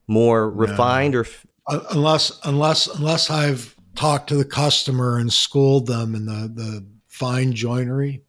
[0.07, 1.27] more refined, or
[1.66, 6.87] uh, unless unless unless I've talked to the customer and schooled them in the the
[7.09, 8.22] fine joinery,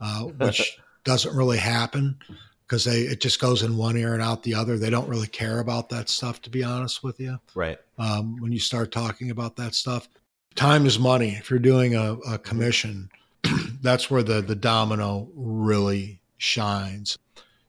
[0.00, 2.18] uh, which doesn't really happen
[2.66, 4.78] because they it just goes in one ear and out the other.
[4.78, 7.38] They don't really care about that stuff, to be honest with you.
[7.54, 7.78] Right.
[7.98, 10.08] Um, when you start talking about that stuff,
[10.54, 11.30] time is money.
[11.30, 13.10] If you're doing a, a commission,
[13.80, 17.18] that's where the the domino really shines.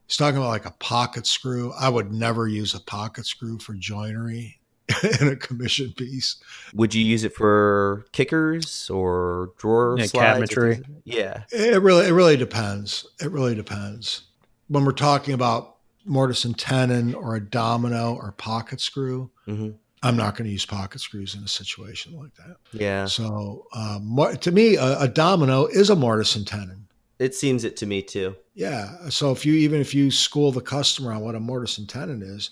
[0.07, 1.71] He's talking about like a pocket screw.
[1.79, 4.59] I would never use a pocket screw for joinery
[5.21, 6.37] in a commission piece.
[6.73, 10.51] Would you use it for kickers or drawer yeah, slides?
[10.51, 10.83] Cabinetry?
[11.05, 11.43] Yeah.
[11.51, 13.05] It really it really depends.
[13.21, 14.23] It really depends.
[14.67, 19.71] When we're talking about mortise and tenon or a domino or pocket screw, mm-hmm.
[20.03, 22.57] I'm not going to use pocket screws in a situation like that.
[22.71, 23.05] Yeah.
[23.05, 26.87] So um, to me, a, a, domino is a mortise and tenon.
[27.19, 28.35] It seems it to me too.
[28.55, 29.09] Yeah.
[29.09, 32.23] So if you even if you school the customer on what a mortise and tenon
[32.23, 32.49] is,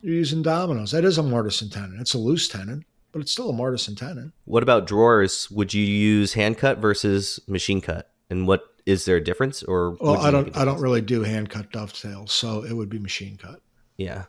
[0.00, 0.90] you're using dominoes.
[0.92, 1.98] That is a mortise and tenon.
[2.00, 4.32] It's a loose tenon, but it's still a mortise and tenon.
[4.46, 5.50] What about drawers?
[5.50, 8.10] Would you use hand cut versus machine cut?
[8.30, 9.62] And what is there a difference?
[9.62, 10.56] Or well, I don't.
[10.56, 13.60] I don't really do hand cut dovetails, so it would be machine cut.
[13.98, 14.24] Yeah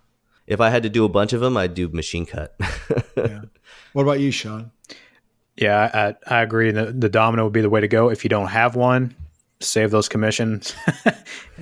[0.51, 2.53] if I had to do a bunch of them, I'd do machine cut.
[3.15, 3.43] yeah.
[3.93, 4.71] What about you, Shawn?
[5.55, 6.71] Yeah, I, I agree.
[6.71, 8.09] The, the domino would be the way to go.
[8.09, 9.15] If you don't have one,
[9.61, 11.11] save those commissions, uh,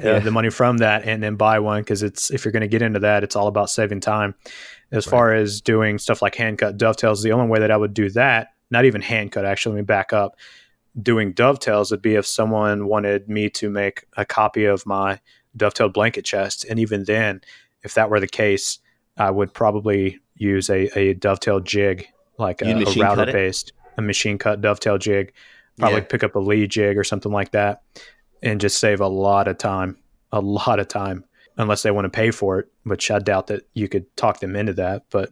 [0.02, 0.18] yeah.
[0.18, 2.82] the money from that, and then buy one because it's if you're going to get
[2.82, 4.34] into that, it's all about saving time.
[4.92, 5.12] As right.
[5.12, 8.10] far as doing stuff like hand cut dovetails, the only way that I would do
[8.12, 10.36] that, not even hand cut, actually, let me back up.
[11.00, 15.20] Doing dovetails would be if someone wanted me to make a copy of my
[15.56, 17.42] dovetailed blanket chest, and even then,
[17.84, 18.80] if that were the case,
[19.18, 24.38] I would probably use a, a dovetail jig, like a, a router based, a machine
[24.38, 25.34] cut dovetail jig.
[25.78, 26.06] Probably yeah.
[26.06, 27.84] pick up a Leigh jig or something like that,
[28.44, 29.98] and just save a lot of time,
[30.32, 31.24] a lot of time,
[31.58, 34.56] unless they want to pay for it, which I doubt that you could talk them
[34.56, 35.04] into that.
[35.10, 35.32] But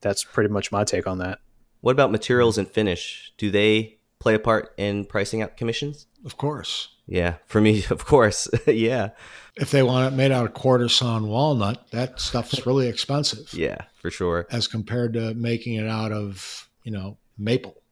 [0.00, 1.38] that's pretty much my take on that.
[1.80, 3.32] What about materials and finish?
[3.38, 6.06] Do they play a part in pricing out commissions?
[6.24, 6.88] Of course.
[7.10, 8.48] Yeah, for me, of course.
[8.66, 9.10] yeah.
[9.56, 13.52] If they want it made out of quarter sawn walnut, that stuff's really expensive.
[13.52, 14.46] yeah, for sure.
[14.50, 17.82] As compared to making it out of, you know, maple.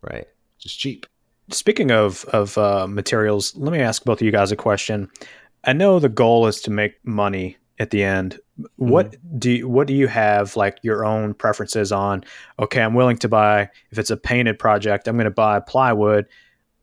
[0.00, 0.28] Right.
[0.58, 1.04] Just cheap.
[1.50, 5.10] Speaking of of uh, materials, let me ask both of you guys a question.
[5.64, 8.38] I know the goal is to make money at the end.
[8.76, 9.38] What mm-hmm.
[9.38, 12.24] do you, what do you have like your own preferences on?
[12.58, 16.26] Okay, I'm willing to buy if it's a painted project, I'm going to buy plywood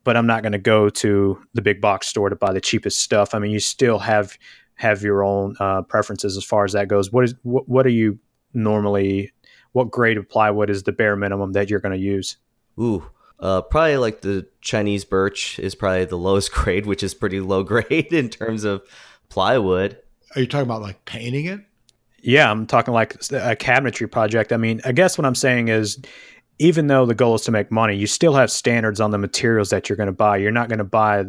[0.07, 3.01] but I'm not going to go to the big box store to buy the cheapest
[3.01, 3.35] stuff.
[3.35, 4.37] I mean, you still have
[4.75, 7.11] have your own uh, preferences as far as that goes.
[7.11, 8.17] What is what, what are you
[8.53, 9.33] normally?
[9.73, 12.37] What grade of plywood is the bare minimum that you're going to use?
[12.79, 13.05] Ooh,
[13.41, 17.63] uh, probably like the Chinese birch is probably the lowest grade, which is pretty low
[17.63, 18.83] grade in terms of
[19.27, 19.97] plywood.
[20.35, 21.59] Are you talking about like painting it?
[22.21, 24.53] Yeah, I'm talking like a cabinetry project.
[24.53, 25.99] I mean, I guess what I'm saying is
[26.59, 29.69] even though the goal is to make money, you still have standards on the materials
[29.69, 30.37] that you're going to buy.
[30.37, 31.25] You're not going to buy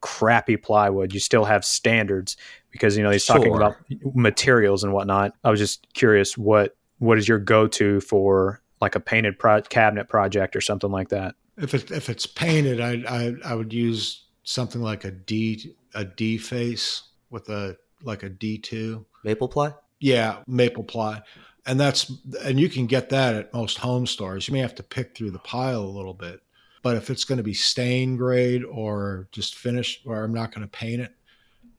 [0.00, 1.12] crappy plywood.
[1.12, 2.36] You still have standards
[2.70, 3.36] because you know he's sure.
[3.36, 3.76] talking about
[4.14, 5.34] materials and whatnot.
[5.44, 9.62] I was just curious what what is your go to for like a painted pro-
[9.62, 11.34] cabinet project or something like that.
[11.58, 16.04] If it, if it's painted, I, I I would use something like a D a
[16.04, 19.74] D face with a like a D two maple ply.
[19.98, 21.20] Yeah, maple ply
[21.66, 24.48] and that's and you can get that at most home stores.
[24.48, 26.40] You may have to pick through the pile a little bit,
[26.82, 30.66] but if it's going to be stain grade or just finished, or I'm not going
[30.66, 31.12] to paint it,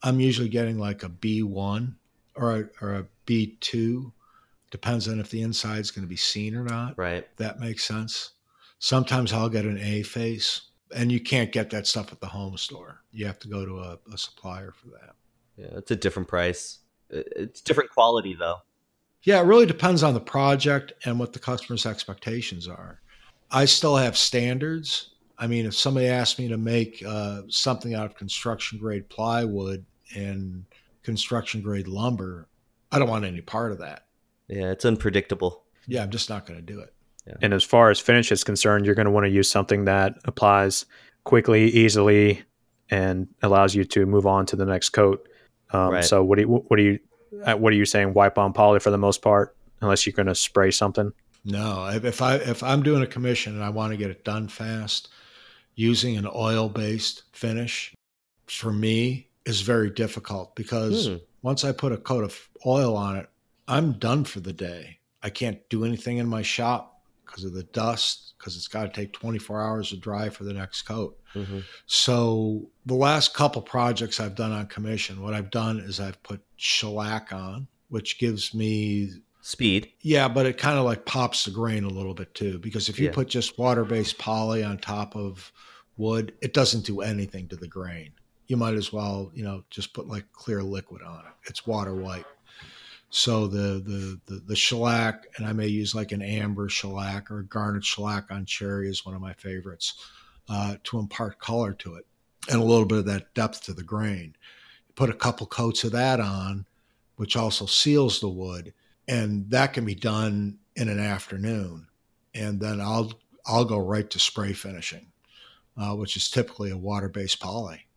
[0.03, 1.93] I'm usually getting like a B1
[2.35, 4.11] or a, or a B2.
[4.69, 6.97] Depends on if the inside is going to be seen or not.
[6.97, 7.27] Right.
[7.37, 8.31] That makes sense.
[8.79, 10.61] Sometimes I'll get an A face,
[10.95, 13.01] and you can't get that stuff at the home store.
[13.11, 15.15] You have to go to a, a supplier for that.
[15.57, 16.79] Yeah, it's a different price.
[17.09, 18.57] It's different quality though.
[19.23, 23.01] Yeah, it really depends on the project and what the customer's expectations are.
[23.51, 25.11] I still have standards.
[25.37, 29.85] I mean, if somebody asked me to make uh, something out of construction grade plywood
[30.15, 30.65] and
[31.03, 32.47] construction grade lumber,
[32.91, 34.05] I don't want any part of that.
[34.47, 35.63] Yeah, it's unpredictable.
[35.87, 36.93] Yeah, I'm just not going to do it.
[37.27, 37.35] Yeah.
[37.41, 40.15] And as far as finish is concerned, you're going to want to use something that
[40.25, 40.85] applies
[41.23, 42.43] quickly, easily,
[42.89, 45.27] and allows you to move on to the next coat.
[45.71, 46.03] Um, right.
[46.03, 46.99] So, what do you what do you
[47.31, 48.13] what are you saying?
[48.13, 51.13] Wipe on poly for the most part, unless you're going to spray something.
[51.43, 54.47] No, if I if I'm doing a commission and I want to get it done
[54.47, 55.09] fast,
[55.75, 57.93] using an oil based finish
[58.45, 61.15] for me is very difficult because hmm.
[61.41, 63.29] once I put a coat of oil on it,
[63.67, 64.99] I'm done for the day.
[65.23, 68.89] I can't do anything in my shop because of the dust, because it's got to
[68.89, 71.17] take 24 hours to dry for the next coat.
[71.33, 71.59] Mm-hmm.
[71.85, 76.41] So the last couple projects I've done on commission, what I've done is I've put
[76.55, 79.91] shellac on, which gives me speed.
[80.01, 82.99] Yeah, but it kind of like pops the grain a little bit too, because if
[82.99, 83.13] you yeah.
[83.13, 85.51] put just water-based poly on top of
[85.97, 88.13] wood, it doesn't do anything to the grain.
[88.47, 91.49] You might as well, you know, just put like clear liquid on it.
[91.49, 92.25] It's water white.
[93.09, 97.39] So the, the the the shellac, and I may use like an amber shellac or
[97.39, 99.95] a garnet shellac on cherry is one of my favorites
[100.49, 102.05] uh, to impart color to it
[102.49, 104.35] and a little bit of that depth to the grain.
[104.95, 106.65] Put a couple coats of that on,
[107.15, 108.73] which also seals the wood,
[109.07, 111.87] and that can be done in an afternoon.
[112.33, 113.13] And then I'll
[113.45, 115.07] I'll go right to spray finishing,
[115.77, 117.87] uh, which is typically a water-based poly,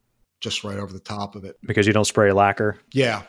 [0.41, 1.59] just right over the top of it.
[1.65, 2.79] Because you don't spray lacquer.
[2.93, 3.23] Yeah,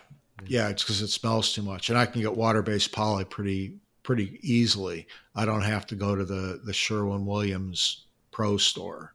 [0.48, 4.40] yeah, it's because it smells too much, and I can get water-based poly pretty pretty
[4.42, 5.08] easily.
[5.36, 9.14] I don't have to go to the the Sherwin Williams Pro Store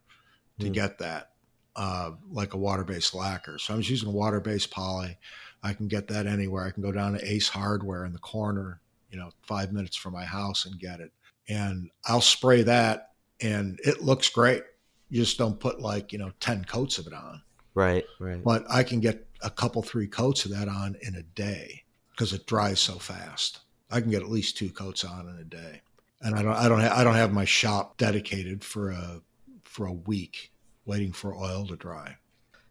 [0.59, 0.73] to mm.
[0.73, 1.31] get that,
[1.75, 3.57] uh, like a water based lacquer.
[3.57, 5.17] So I'm just using a water based poly.
[5.63, 6.65] I can get that anywhere.
[6.65, 10.13] I can go down to Ace Hardware in the corner, you know, five minutes from
[10.13, 11.11] my house and get it.
[11.47, 14.63] And I'll spray that and it looks great.
[15.09, 17.41] You just don't put like, you know, 10 coats of it on.
[17.73, 18.43] Right, right.
[18.43, 22.33] But I can get a couple, three coats of that on in a day because
[22.33, 23.61] it dries so fast.
[23.89, 25.81] I can get at least two coats on in a day.
[26.21, 29.21] And I don't, I don't, ha- I don't have my shop dedicated for a,
[29.63, 30.50] for a week
[30.91, 32.17] waiting for oil to dry.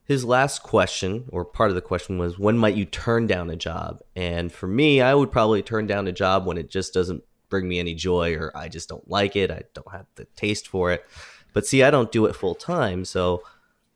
[0.04, 3.56] his last question, or part of the question, was when might you turn down a
[3.56, 4.00] job?
[4.14, 7.66] And for me, I would probably turn down a job when it just doesn't bring
[7.66, 9.50] me any joy or I just don't like it.
[9.50, 11.04] I don't have the taste for it.
[11.52, 13.04] But see, I don't do it full time.
[13.04, 13.42] So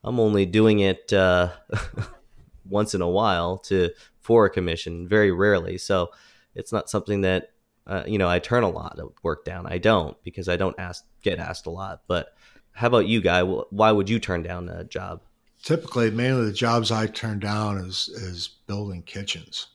[0.02, 1.50] I'm only doing it uh,
[2.68, 5.76] once in a while to for a commission, very rarely.
[5.78, 6.10] So
[6.54, 7.50] it's not something that
[7.87, 9.66] uh, you know I turn a lot of work down.
[9.66, 12.02] I don't because I don't ask get asked a lot.
[12.08, 12.28] But
[12.74, 13.42] how about you, guy?
[13.42, 15.22] Why would you turn down a job?
[15.64, 19.68] typically mainly the jobs I turn down is is building kitchens.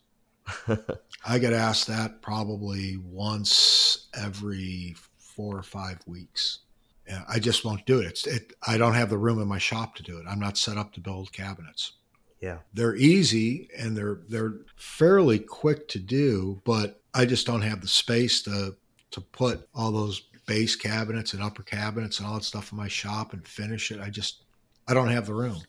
[1.26, 6.60] I get asked that probably once every four or five weeks.
[7.08, 8.06] And I just won't do it.
[8.06, 10.26] It's it I don't have the room in my shop to do it.
[10.30, 11.94] I'm not set up to build cabinets.
[12.40, 12.60] Yeah.
[12.74, 17.88] They're easy and they're they're fairly quick to do, but I just don't have the
[17.88, 18.76] space to
[19.12, 22.88] to put all those base cabinets and upper cabinets and all that stuff in my
[22.88, 24.02] shop and finish it.
[24.02, 24.42] I just
[24.88, 25.62] I don't have the room.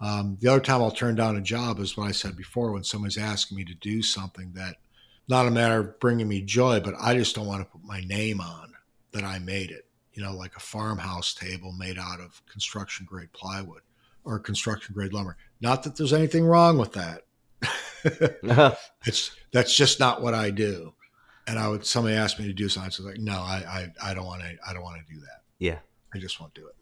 [0.00, 2.82] Um, the other time I'll turn down a job is what I said before when
[2.82, 4.76] someone's asking me to do something that
[5.28, 8.00] not a matter of bringing me joy, but I just don't want to put my
[8.00, 8.72] name on
[9.12, 9.84] that I made it.
[10.14, 13.82] You know, like a farmhouse table made out of construction grade plywood
[14.24, 15.36] or construction grade lumber.
[15.60, 17.24] Not that there's anything wrong with that.
[19.06, 20.94] it's that's just not what I do.
[21.46, 24.10] And I would somebody asked me to do something, I was like, no, I, I,
[24.10, 25.42] I don't want to I don't want to do that.
[25.58, 25.78] Yeah.
[26.14, 26.74] I just won't do it.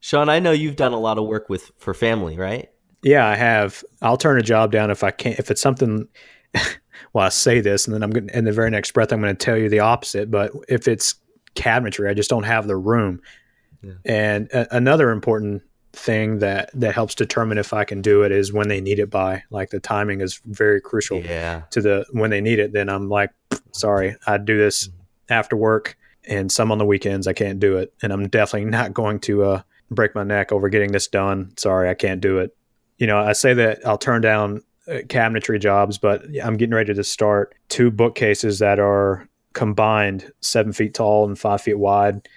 [0.00, 2.68] Shawn, I know you've done a lot of work with for family, right?
[3.02, 3.82] Yeah, I have.
[4.02, 5.38] I'll turn a job down if I can't.
[5.38, 6.08] If it's something,
[7.12, 9.20] well, I say this, and then I'm going to, in the very next breath, I'm
[9.20, 10.30] going to tell you the opposite.
[10.30, 11.14] But if it's
[11.54, 13.20] cabinetry, I just don't have the room.
[13.82, 13.92] Yeah.
[14.04, 18.52] And a- another important thing that that helps determine if I can do it is
[18.52, 19.44] when they need it by.
[19.50, 21.62] Like the timing is very crucial yeah.
[21.70, 22.72] to the when they need it.
[22.72, 23.30] Then I'm like,
[23.74, 25.32] sorry, I do this mm-hmm.
[25.32, 28.94] after work, and some on the weekends I can't do it, and I'm definitely not
[28.94, 31.52] going to uh, break my neck over getting this done.
[31.56, 32.56] Sorry, I can't do it.
[32.98, 36.94] You know, I say that I'll turn down uh, cabinetry jobs, but I'm getting ready
[36.94, 42.28] to start two bookcases that are combined seven feet tall and five feet wide.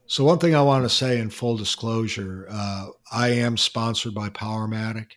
[0.05, 4.27] So, one thing I want to say in full disclosure uh, I am sponsored by
[4.27, 5.11] Powermatic.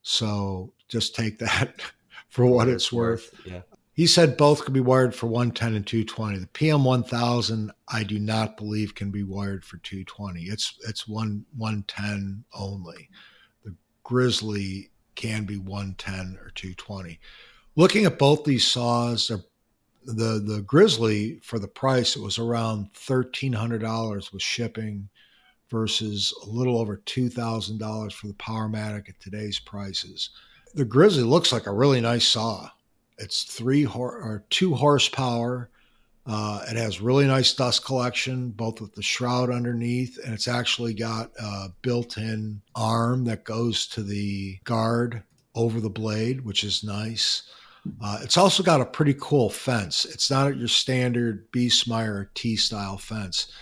[0.00, 1.82] So, just take that
[2.30, 3.30] for what it's worth.
[3.44, 3.60] Yeah.
[3.96, 6.38] He said both could be wired for 110 and 220.
[6.38, 10.42] The PM1000, I do not believe can be wired for 220.
[10.42, 13.08] It's it's one 110 only.
[13.64, 17.18] The Grizzly can be 110 or 220.
[17.74, 19.32] Looking at both these saws,
[20.04, 25.08] the the Grizzly for the price it was around thirteen hundred dollars with shipping,
[25.70, 30.30] versus a little over two thousand dollars for the Powermatic at today's prices.
[30.74, 32.68] The Grizzly looks like a really nice saw.
[33.18, 35.70] It's three or two horsepower.
[36.26, 40.92] Uh, it has really nice dust collection, both with the shroud underneath, and it's actually
[40.92, 45.22] got a built-in arm that goes to the guard
[45.54, 47.42] over the blade, which is nice.
[48.02, 50.04] Uh, it's also got a pretty cool fence.
[50.04, 51.46] It's not your standard
[51.86, 53.52] Meyer T style fence.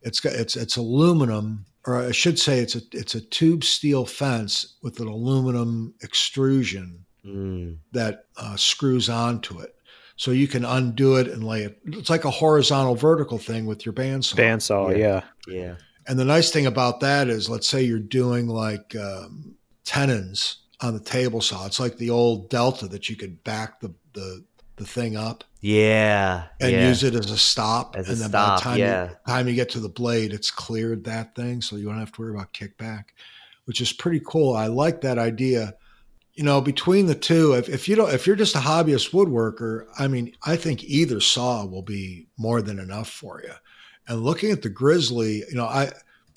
[0.00, 4.06] It's got it's it's aluminum or I should say, it's a it's a tube steel
[4.06, 7.76] fence with an aluminum extrusion mm.
[7.92, 9.74] that uh, screws onto it.
[10.16, 11.78] So you can undo it and lay it.
[11.86, 14.36] It's like a horizontal vertical thing with your bandsaw.
[14.36, 15.22] Bandsaw, yeah.
[15.48, 15.54] yeah.
[15.54, 15.74] yeah.
[16.06, 20.94] And the nice thing about that is, let's say you're doing like um, tenons on
[20.94, 21.66] the table saw.
[21.66, 24.44] It's like the old Delta that you could back the the,
[24.76, 25.42] the thing up.
[25.60, 26.44] Yeah.
[26.60, 26.88] And yeah.
[26.88, 27.96] use it as a stop.
[27.96, 29.08] As and a then stop, by the time, yeah.
[29.08, 31.62] you, time you get to the blade, it's cleared that thing.
[31.62, 33.06] So you don't have to worry about kickback,
[33.64, 34.54] which is pretty cool.
[34.54, 35.74] I like that idea.
[36.34, 39.86] You know, between the two, if, if you don't if you're just a hobbyist woodworker,
[39.98, 43.52] I mean, I think either saw will be more than enough for you.
[44.08, 45.92] And looking at the Grizzly, you know, I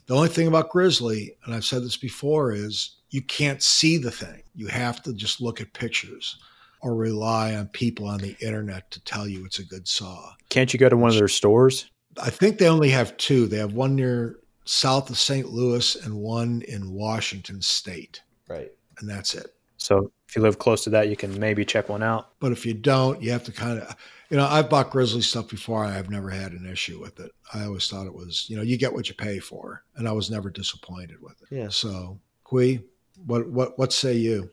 [0.05, 4.11] the only thing about Grizzly, and I've said this before, is you can't see the
[4.11, 4.43] thing.
[4.55, 6.37] You have to just look at pictures
[6.81, 10.33] or rely on people on the internet to tell you it's a good saw.
[10.49, 11.89] Can't you go to one of their stores?
[12.21, 13.47] I think they only have two.
[13.47, 15.49] They have one near south of St.
[15.49, 18.21] Louis and one in Washington State.
[18.47, 18.71] Right.
[18.99, 19.53] And that's it.
[19.87, 22.31] So if you live close to that, you can maybe check one out.
[22.41, 23.95] But if you don't, you have to kind of,
[24.29, 25.85] you know, I've bought Grizzly stuff before.
[25.85, 27.31] I've never had an issue with it.
[27.53, 30.11] I always thought it was, you know, you get what you pay for, and I
[30.11, 31.55] was never disappointed with it.
[31.55, 31.69] Yeah.
[31.69, 32.83] So, Huy,
[33.25, 34.49] what what what say you?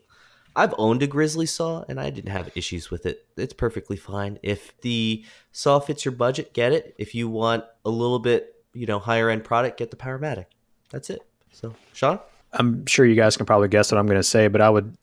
[0.55, 3.26] I've owned a Grizzly saw and I didn't have issues with it.
[3.37, 4.39] It's perfectly fine.
[4.41, 6.95] If the saw fits your budget, get it.
[6.97, 10.47] If you want a little bit, you know, higher end product, get the Powermatic.
[10.91, 11.22] That's it.
[11.51, 12.20] So, Shawn?
[12.53, 14.97] I'm sure you guys can probably guess what I'm going to say, but I would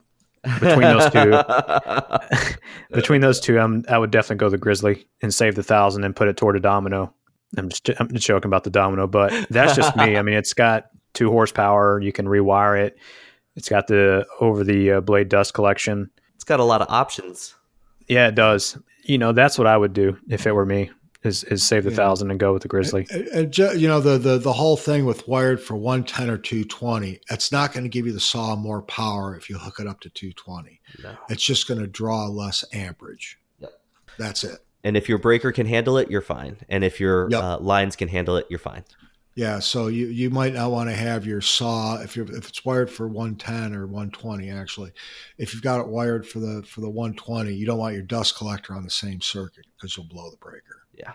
[0.43, 1.31] between those two
[2.95, 6.15] between those two, I'm, I would definitely go the Grizzly and save the thousand and
[6.15, 7.13] put it toward a domino.
[7.57, 10.17] I'm just I'm just joking about the domino, but that's just me.
[10.17, 11.99] I mean, it's got two horsepower.
[11.99, 12.97] You can rewire it.
[13.55, 16.09] It's got the over the uh, blade dust collection.
[16.35, 17.55] It's got a lot of options.
[18.07, 18.77] Yeah, it does.
[19.03, 20.91] You know, that's what I would do if it were me.
[21.23, 21.97] Is, is save the yeah.
[21.97, 23.05] thousand and go with the Grizzly.
[23.11, 26.37] And, and, you know the, the the whole thing with wired for one ten or
[26.37, 27.19] two twenty.
[27.29, 29.99] It's not going to give you the saw more power if you hook it up
[30.01, 30.81] to two twenty.
[31.03, 31.15] No.
[31.29, 33.37] It's just going to draw less amperage.
[33.59, 33.71] Yep.
[34.17, 34.59] That's it.
[34.83, 36.57] And if your breaker can handle it, you're fine.
[36.69, 37.43] And if your yep.
[37.43, 38.83] uh, lines can handle it, you're fine.
[39.33, 42.65] Yeah, so you, you might not want to have your saw if you if it's
[42.65, 44.91] wired for 110 or 120 actually.
[45.37, 48.35] If you've got it wired for the for the 120, you don't want your dust
[48.35, 50.80] collector on the same circuit because you'll blow the breaker.
[51.01, 51.13] Yeah,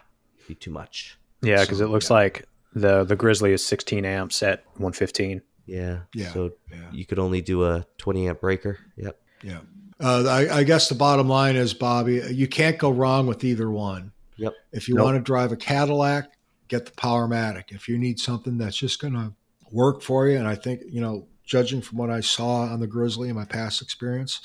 [0.49, 1.19] be too much.
[1.43, 2.15] Yeah, because so, it looks yeah.
[2.15, 5.43] like the the Grizzly is 16 amps at 115.
[5.67, 6.01] Yeah.
[6.15, 6.33] Yeah.
[6.33, 6.79] So yeah.
[6.93, 8.79] you could only do a 20 amp breaker.
[8.97, 9.21] Yep.
[9.43, 9.61] Yeah.
[9.99, 13.71] Uh, I, I, guess the bottom line is, Bobby, you can't go wrong with either
[13.71, 14.13] one.
[14.37, 14.53] Yep.
[14.73, 15.05] If you nope.
[15.05, 16.31] want to drive a Cadillac,
[16.69, 17.73] get the Powermatic.
[17.73, 19.33] If you need something that's just going to
[19.73, 22.87] work for you, and I think, you know, judging from what I saw on the
[22.87, 24.43] Grizzly in my past experience,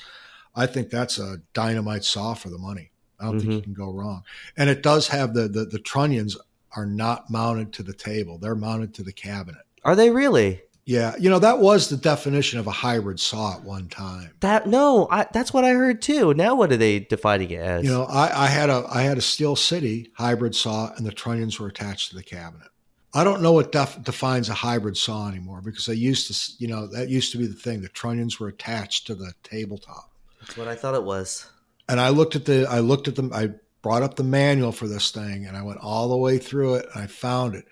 [0.54, 2.91] I think that's a dynamite saw for the money.
[3.22, 3.48] I don't mm-hmm.
[3.48, 4.24] think you can go wrong.
[4.56, 6.36] And it does have the, the the trunnions
[6.74, 9.62] are not mounted to the table; they're mounted to the cabinet.
[9.84, 10.62] Are they really?
[10.84, 14.32] Yeah, you know that was the definition of a hybrid saw at one time.
[14.40, 16.34] That no, I, that's what I heard too.
[16.34, 17.84] Now what are they defining it as?
[17.84, 21.12] You know, I, I had a I had a Steel City hybrid saw, and the
[21.12, 22.66] trunnions were attached to the cabinet.
[23.14, 26.66] I don't know what def, defines a hybrid saw anymore because I used to, you
[26.66, 27.82] know, that used to be the thing.
[27.82, 30.10] The trunnions were attached to the tabletop.
[30.40, 31.46] That's what I thought it was.
[31.88, 33.32] And I looked at the I looked at them.
[33.32, 33.50] I
[33.82, 36.86] brought up the manual for this thing, and I went all the way through it,
[36.94, 37.66] and I found it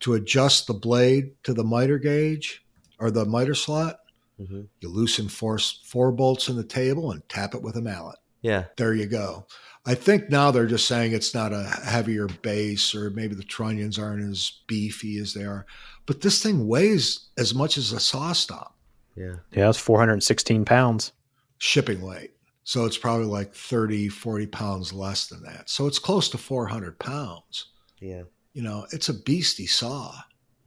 [0.00, 2.64] to adjust the blade to the miter gauge
[2.98, 4.00] or the miter slot.
[4.40, 4.62] Mm-hmm.
[4.80, 8.18] You loosen four, four bolts in the table and tap it with a mallet.
[8.42, 8.64] Yeah.
[8.76, 9.46] There you go.
[9.86, 13.98] I think now they're just saying it's not a heavier base or maybe the trunnions
[13.98, 15.64] aren't as beefy as they are.
[16.06, 18.72] But this thing weighs as much as a SawStop.
[19.14, 19.36] Yeah.
[19.52, 21.12] Yeah, it's 416 pounds.
[21.58, 22.32] Shipping weight.
[22.66, 25.70] So it's probably like 30, 40 pounds less than that.
[25.70, 27.68] So it's close to 400 pounds.
[28.00, 28.24] Yeah
[28.56, 30.14] you know, it's a beastie saw.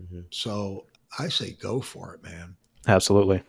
[0.02, 0.22] Mm-hmm.
[0.30, 0.86] So
[1.18, 2.56] I say go for it, man.
[2.88, 3.42] Absolutely.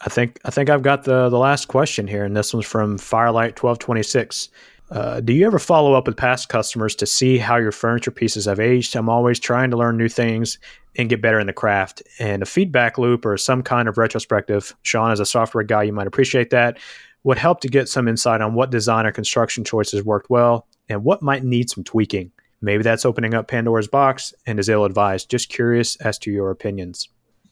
[0.00, 2.96] I think I think I've got the the last question here, and this one's from
[2.96, 4.48] Firelight twelve twenty six.
[4.90, 8.44] Uh, do you ever follow up with past customers to see how your furniture pieces
[8.44, 8.94] have aged?
[8.94, 10.58] I'm always trying to learn new things
[10.96, 12.02] and get better in the craft.
[12.18, 15.92] And a feedback loop or some kind of retrospective, Shawn, as a software guy, you
[15.92, 16.78] might appreciate that,
[17.24, 21.04] would help to get some insight on what design or construction choices worked well and
[21.04, 22.30] what might need some tweaking.
[22.60, 25.30] Maybe that's opening up Pandora's box and is ill advised.
[25.30, 27.08] Just curious as to your opinions.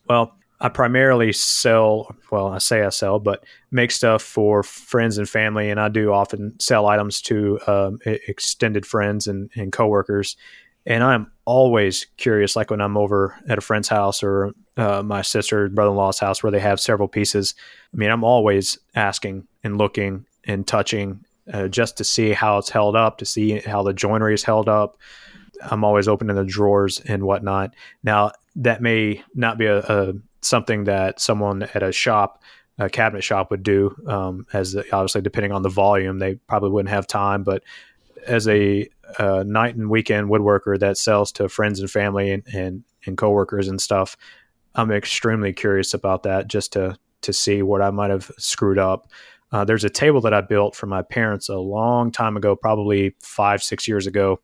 [0.09, 5.29] Well, I primarily sell, well, I say I sell, but make stuff for friends and
[5.29, 5.71] family.
[5.71, 10.37] And I do often sell items to um, extended friends and, and coworkers.
[10.85, 15.23] And I'm always curious, like when I'm over at a friend's house or uh, my
[15.23, 17.55] sister, brother in law's house where they have several pieces.
[17.93, 22.71] I mean, I'm always asking and looking and touching uh, just to see how it's
[22.71, 24.99] held up, to see how the joinery is held up.
[25.63, 27.75] I'm always opening the drawers and whatnot.
[28.03, 32.43] Now, that may not be a, a something that someone at a shop
[32.79, 36.91] a cabinet shop would do um, as obviously depending on the volume they probably wouldn't
[36.91, 37.63] have time but
[38.27, 38.89] as a
[39.19, 43.69] uh, night and weekend woodworker that sells to friends and family and, and, and coworkers
[43.69, 44.17] and stuff
[44.75, 49.09] i'm extremely curious about that just to to see what i might have screwed up.
[49.53, 53.15] Uh, there's a table that i built for my parents a long time ago probably
[53.21, 54.41] five six years ago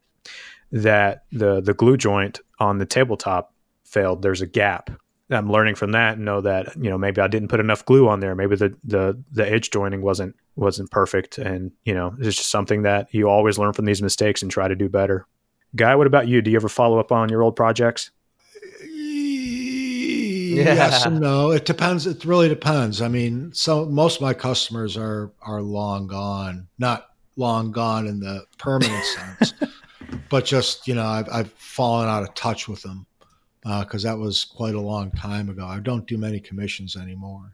[0.73, 4.23] that the the glue joint on the tabletop failed.
[4.23, 4.91] There's a gap
[5.31, 8.09] I'm learning from that and know that you know maybe I didn't put enough glue
[8.09, 8.35] on there.
[8.35, 12.83] Maybe the the the edge joining wasn't wasn't perfect, and you know it's just something
[12.83, 15.27] that you always learn from these mistakes and try to do better.
[15.75, 16.43] Guy, what about you?
[16.43, 18.13] Do you ever follow up on your old projects?
[20.65, 21.51] Yes and no.
[21.51, 22.07] It depends.
[22.07, 23.03] It really depends.
[23.03, 28.21] I mean, so most of my customers are are long gone, not long gone in
[28.21, 29.55] the permanent sense,
[30.31, 33.07] but just you know I've, I've fallen out of touch with them
[33.81, 35.67] because uh, that was quite a long time ago.
[35.67, 37.53] I don't do many commissions anymore.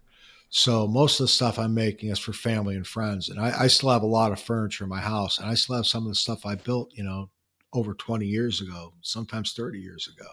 [0.51, 3.31] So most of the stuff I'm making is for family and friends.
[3.31, 5.39] And I, I, still have a lot of furniture in my house.
[5.39, 7.31] And I still have some of the stuff I built, you know,
[7.73, 10.29] over 20 years ago, sometimes 30 years ago.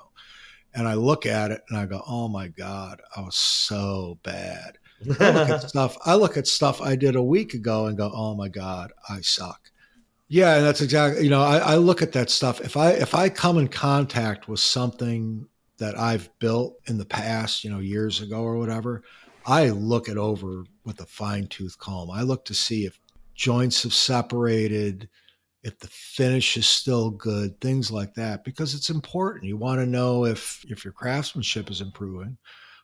[0.76, 4.78] And I look at it and I go, oh my God, I was so bad.
[5.22, 5.98] I look at stuff.
[6.06, 9.22] I look at stuff I did a week ago and go, oh my God, I
[9.22, 9.72] suck.
[10.28, 12.60] Yeah, and that's exactly you know, I, I look at that stuff.
[12.60, 15.48] If I if I come in contact with something
[15.80, 19.04] that I've built in the past, you know, years ago or whatever,
[19.46, 22.12] I look it over with a fine tooth comb.
[22.12, 23.00] I look to see if
[23.34, 25.10] joints have separated,
[25.64, 29.46] if the finish is still good, things like that, because it's important.
[29.46, 32.38] You want to know if if your craftsmanship is improving,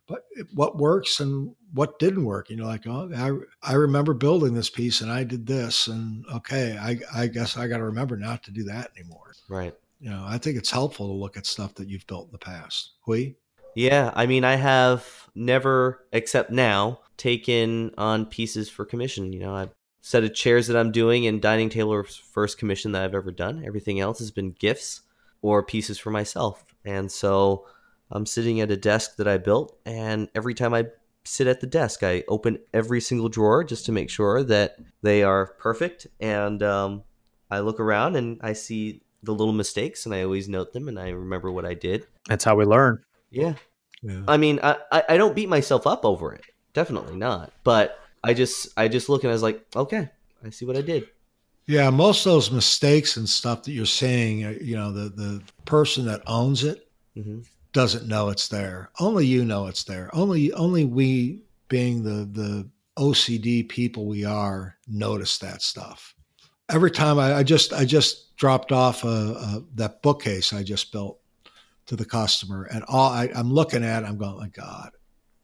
[0.07, 0.21] but
[0.53, 2.49] what works and what didn't work.
[2.49, 6.25] You know, like oh, I I remember building this piece and I did this, and
[6.33, 9.33] okay, I I guess I got to remember not to do that anymore.
[9.49, 9.75] Right
[10.05, 12.37] you know, I think it's helpful to look at stuff that you've built in the
[12.37, 12.91] past.
[13.07, 13.37] Huy?
[13.73, 15.03] Yeah, I mean, I have
[15.33, 19.33] never, except now, taken on pieces for commission.
[19.33, 23.01] You know, a set of chairs that I'm doing and dining table first commission that
[23.01, 23.63] I've ever done.
[23.65, 25.01] Everything else has been gifts
[25.41, 26.63] or pieces for myself.
[26.85, 27.65] And so
[28.11, 30.85] I'm sitting at a desk that I built, and every time I
[31.23, 35.23] sit at the desk, I open every single drawer just to make sure that they
[35.23, 36.05] are perfect.
[36.19, 37.01] And um,
[37.49, 40.99] I look around and I see the little mistakes and I always note them and
[40.99, 42.05] I remember what I did.
[42.27, 43.03] That's how we learn.
[43.31, 43.55] Yeah.
[44.01, 44.21] yeah.
[44.27, 46.43] I mean, I, I don't beat myself up over it.
[46.73, 47.51] Definitely not.
[47.63, 50.09] But I just I just look and I was like, okay,
[50.43, 51.07] I see what I did.
[51.67, 55.41] Yeah, most of those mistakes and stuff that you're saying, uh, you know, the the
[55.65, 57.39] person that owns it mm-hmm.
[57.71, 58.89] doesn't know it's there.
[58.99, 60.09] Only you know it's there.
[60.13, 66.14] Only only we, being the the OCD people we are, notice that stuff.
[66.69, 70.91] Every time I, I just I just dropped off a, a, that bookcase I just
[70.91, 71.19] built
[71.85, 74.91] to the customer, and all I, am looking at, it, I'm going, my God,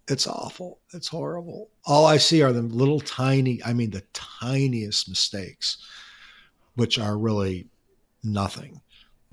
[0.08, 1.70] it's awful, it's horrible.
[1.86, 5.78] All I see are the little tiny, I mean, the tiniest mistakes,
[6.76, 7.68] which are really
[8.24, 8.82] nothing.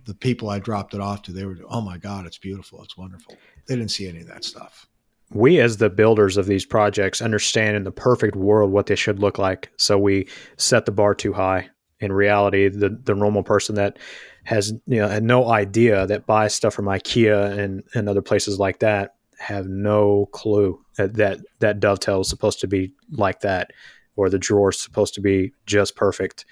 [0.04, 2.96] The people I dropped it off to, they were, oh my God, it's beautiful, it's
[2.96, 3.34] wonderful.
[3.66, 4.86] They didn't see any of that stuff.
[5.32, 9.18] We, as the builders of these projects, understand in the perfect world what they should
[9.18, 9.70] look like.
[9.76, 10.26] So we
[10.56, 11.68] set the bar too high
[12.00, 13.98] in reality, the the normal person that
[14.44, 18.58] has you know had no idea that buys stuff from IKEA and and other places
[18.58, 23.72] like that have no clue that that, that dovetail is supposed to be like that,
[24.16, 26.44] or the drawer is supposed to be just perfect.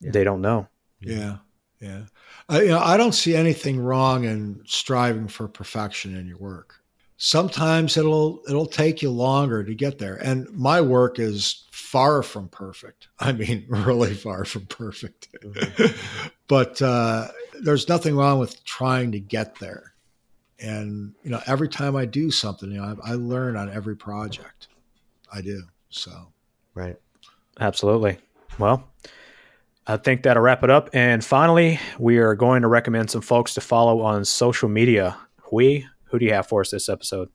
[0.00, 0.12] Yeah.
[0.12, 0.66] They don't know.
[1.00, 1.38] Yeah,
[1.80, 2.04] yeah.
[2.48, 6.79] I, you know, I don't see anything wrong in striving for perfection in your work.
[7.22, 12.48] Sometimes it'll it'll take you longer to get there, and my work is far from
[12.48, 13.08] perfect.
[13.18, 15.28] I mean, really far from perfect.
[15.42, 16.28] Mm-hmm.
[16.48, 17.28] but uh,
[17.62, 19.92] there's nothing wrong with trying to get there.
[20.60, 23.96] And you know, every time I do something, you know, I, I learn on every
[23.96, 24.68] project.
[25.30, 25.62] I do.
[25.90, 26.32] So,
[26.74, 26.96] right.
[27.60, 28.16] Absolutely.
[28.58, 28.88] Well,
[29.86, 30.88] I think that'll wrap it up.
[30.94, 35.18] And finally, we are going to recommend some folks to follow on social media.
[35.52, 37.28] We, who do you have for us this episode?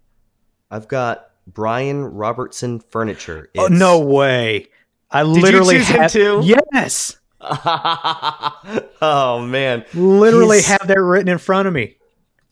[0.70, 3.50] I've got Brian Robertson Furniture.
[3.54, 4.68] It's, oh no way!
[5.12, 6.42] I Did literally had to.
[6.44, 7.18] Yes.
[7.42, 9.86] oh man!
[9.94, 11.98] Literally He's, have that written in front of me.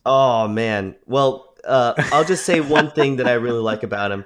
[0.06, 0.94] Oh man!
[1.06, 4.24] Well, uh, I'll just say one thing that I really like about him.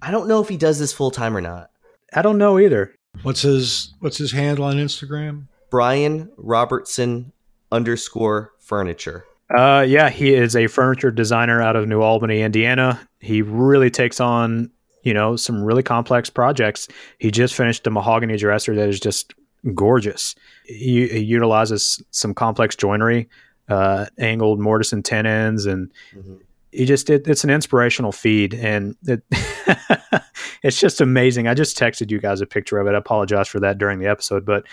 [0.00, 1.70] I don't know if he does this full time or not.
[2.12, 2.94] I don't know either.
[3.22, 5.46] What's his What's his handle on Instagram?
[5.70, 7.32] Brian Robertson
[7.70, 9.24] underscore furniture.
[9.56, 13.00] Uh, yeah, he is a furniture designer out of New Albany, Indiana.
[13.20, 14.70] He really takes on,
[15.02, 16.88] you know, some really complex projects.
[17.18, 19.34] He just finished a mahogany dresser that is just
[19.74, 20.34] gorgeous.
[20.64, 23.28] He, he utilizes some complex joinery,
[23.68, 26.36] uh, angled mortise and tenons, and mm-hmm.
[26.72, 29.22] you just it, it's an inspirational feed and it
[30.62, 33.60] it's just amazing i just texted you guys a picture of it i apologize for
[33.60, 34.64] that during the episode but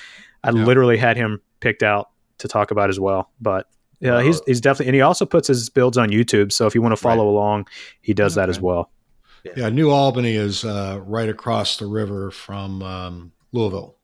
[0.43, 0.63] i yeah.
[0.63, 3.67] literally had him picked out to talk about as well but
[3.99, 6.75] yeah uh, he's he's definitely and he also puts his builds on youtube so if
[6.75, 7.31] you want to follow right.
[7.31, 7.67] along
[8.01, 8.45] he does okay.
[8.45, 8.89] that as well
[9.43, 9.51] yeah.
[9.55, 13.95] yeah new albany is uh, right across the river from um, louisville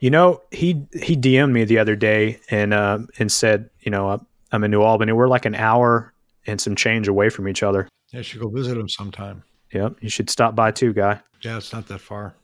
[0.00, 4.24] you know he he dm'd me the other day and uh, and said you know
[4.52, 6.12] i'm in new albany we're like an hour
[6.46, 7.88] and some change away from each other.
[8.12, 9.42] Yeah, you should go visit him sometime.
[9.72, 11.20] Yep, you should stop by too, guy.
[11.42, 12.34] Yeah, it's not that far.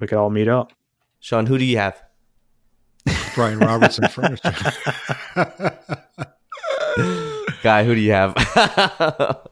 [0.00, 0.72] We could all meet up.
[1.20, 2.02] Shawn, who do you have?
[3.34, 4.54] Brian Robertson Furniture.
[7.66, 8.32] guy, who do you have?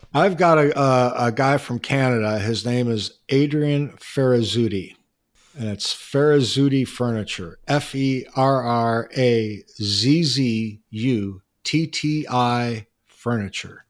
[0.14, 2.38] I've got a, a, a, guy from Canada.
[2.38, 4.94] His name is Adrian Ferrazzutti,
[5.58, 7.58] and it's Ferrazzutti Furniture.
[7.66, 13.84] F E R R A Z Z U T T I Furniture.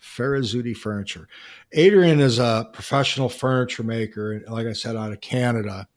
[0.00, 1.26] Ferrazzutti Furniture.
[1.72, 5.88] Adrian is a professional furniture maker, like I said, out of Canada.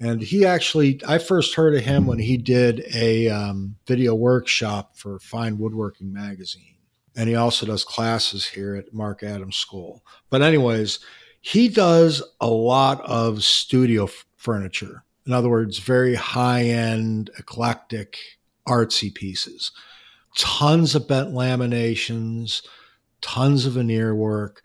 [0.00, 4.98] And he actually, I first heard of him when he did a um, video workshop
[4.98, 6.75] for Fine Woodworking Magazine.
[7.16, 10.04] And he also does classes here at Marc Adams School.
[10.28, 10.98] But, anyways,
[11.40, 15.04] he does a lot of studio f- furniture.
[15.26, 18.18] In other words, very high end, eclectic,
[18.68, 19.72] artsy pieces
[20.36, 22.62] tons of bent laminations,
[23.20, 24.62] tons of veneer work,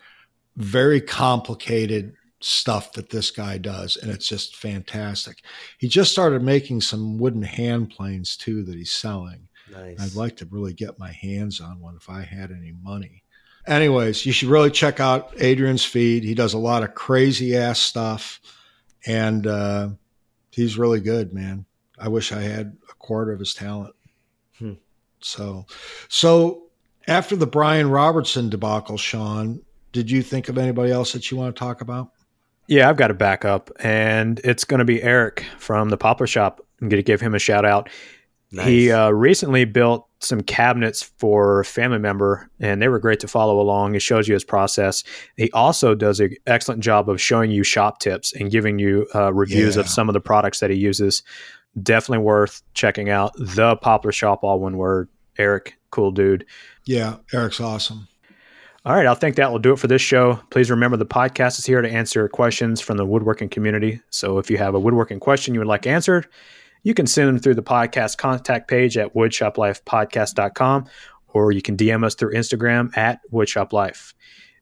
[0.57, 3.95] very complicated stuff that this guy does.
[3.95, 5.37] And it's just fantastic.
[5.77, 9.47] He just started making some wooden hand planes too that he's selling.
[9.71, 9.99] Nice.
[9.99, 13.23] I'd like to really get my hands on one if I had any money.
[13.67, 16.23] Anyways, you should really check out Adrian's feed.
[16.23, 18.41] He does a lot of crazy ass stuff
[19.05, 19.89] and uh,
[20.51, 21.65] he's really good, man.
[21.99, 23.95] I wish I had a quarter of his talent.
[24.57, 24.73] Hmm.
[25.19, 25.65] So,
[26.07, 26.63] so
[27.07, 29.61] after the Brian Robertson debacle, Shawn,
[29.91, 32.11] did you think of anybody else that you want to talk about?
[32.67, 36.65] Yeah, I've got a backup, and it's going to be Eric from the Poplar Shop.
[36.81, 37.89] I'm going to give him a shout out.
[38.53, 38.67] Nice.
[38.67, 43.27] He uh, recently built some cabinets for a family member, and they were great to
[43.27, 43.95] follow along.
[43.95, 45.03] It shows you his process.
[45.37, 49.33] He also does an excellent job of showing you shop tips and giving you uh,
[49.33, 49.81] reviews yeah.
[49.81, 51.23] of some of the products that he uses
[51.81, 53.33] definitely worth checking out.
[53.37, 55.09] The Poplar Shop, all one word.
[55.37, 56.45] Eric, cool dude.
[56.85, 58.07] Yeah, Eric's awesome.
[58.83, 60.39] All right, I think that will do it for this show.
[60.49, 64.01] Please remember the podcast is here to answer questions from the woodworking community.
[64.09, 66.27] So if you have a woodworking question you would like answered,
[66.83, 70.85] you can send them through the podcast contact page at woodshoplifepodcast.com
[71.33, 74.13] or you can DM us through Instagram at woodshoplife.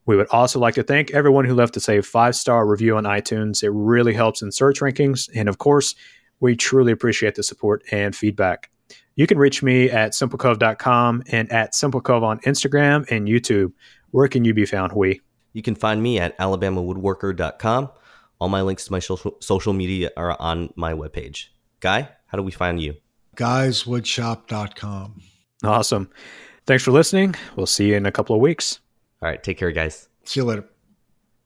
[0.05, 3.03] We would also like to thank everyone who left us a five star review on
[3.03, 3.63] iTunes.
[3.63, 5.29] It really helps in search rankings.
[5.35, 5.95] And of course,
[6.39, 8.69] we truly appreciate the support and feedback.
[9.15, 13.73] You can reach me at simplecove.com and at simplecove on Instagram and YouTube.
[14.11, 15.21] Where can you be found, Huy?
[15.53, 17.91] You can find me at alabamawoodworker.com.
[18.39, 21.47] All my links to my social, social media are on my webpage.
[21.79, 22.95] Guy, how do we find you?
[23.35, 25.21] Guyswoodshop.com.
[25.63, 26.09] Awesome.
[26.65, 27.35] Thanks for listening.
[27.55, 28.79] We'll see you in a couple of weeks.
[29.21, 29.41] All right.
[29.41, 30.07] Take care, guys.
[30.23, 30.65] See you later.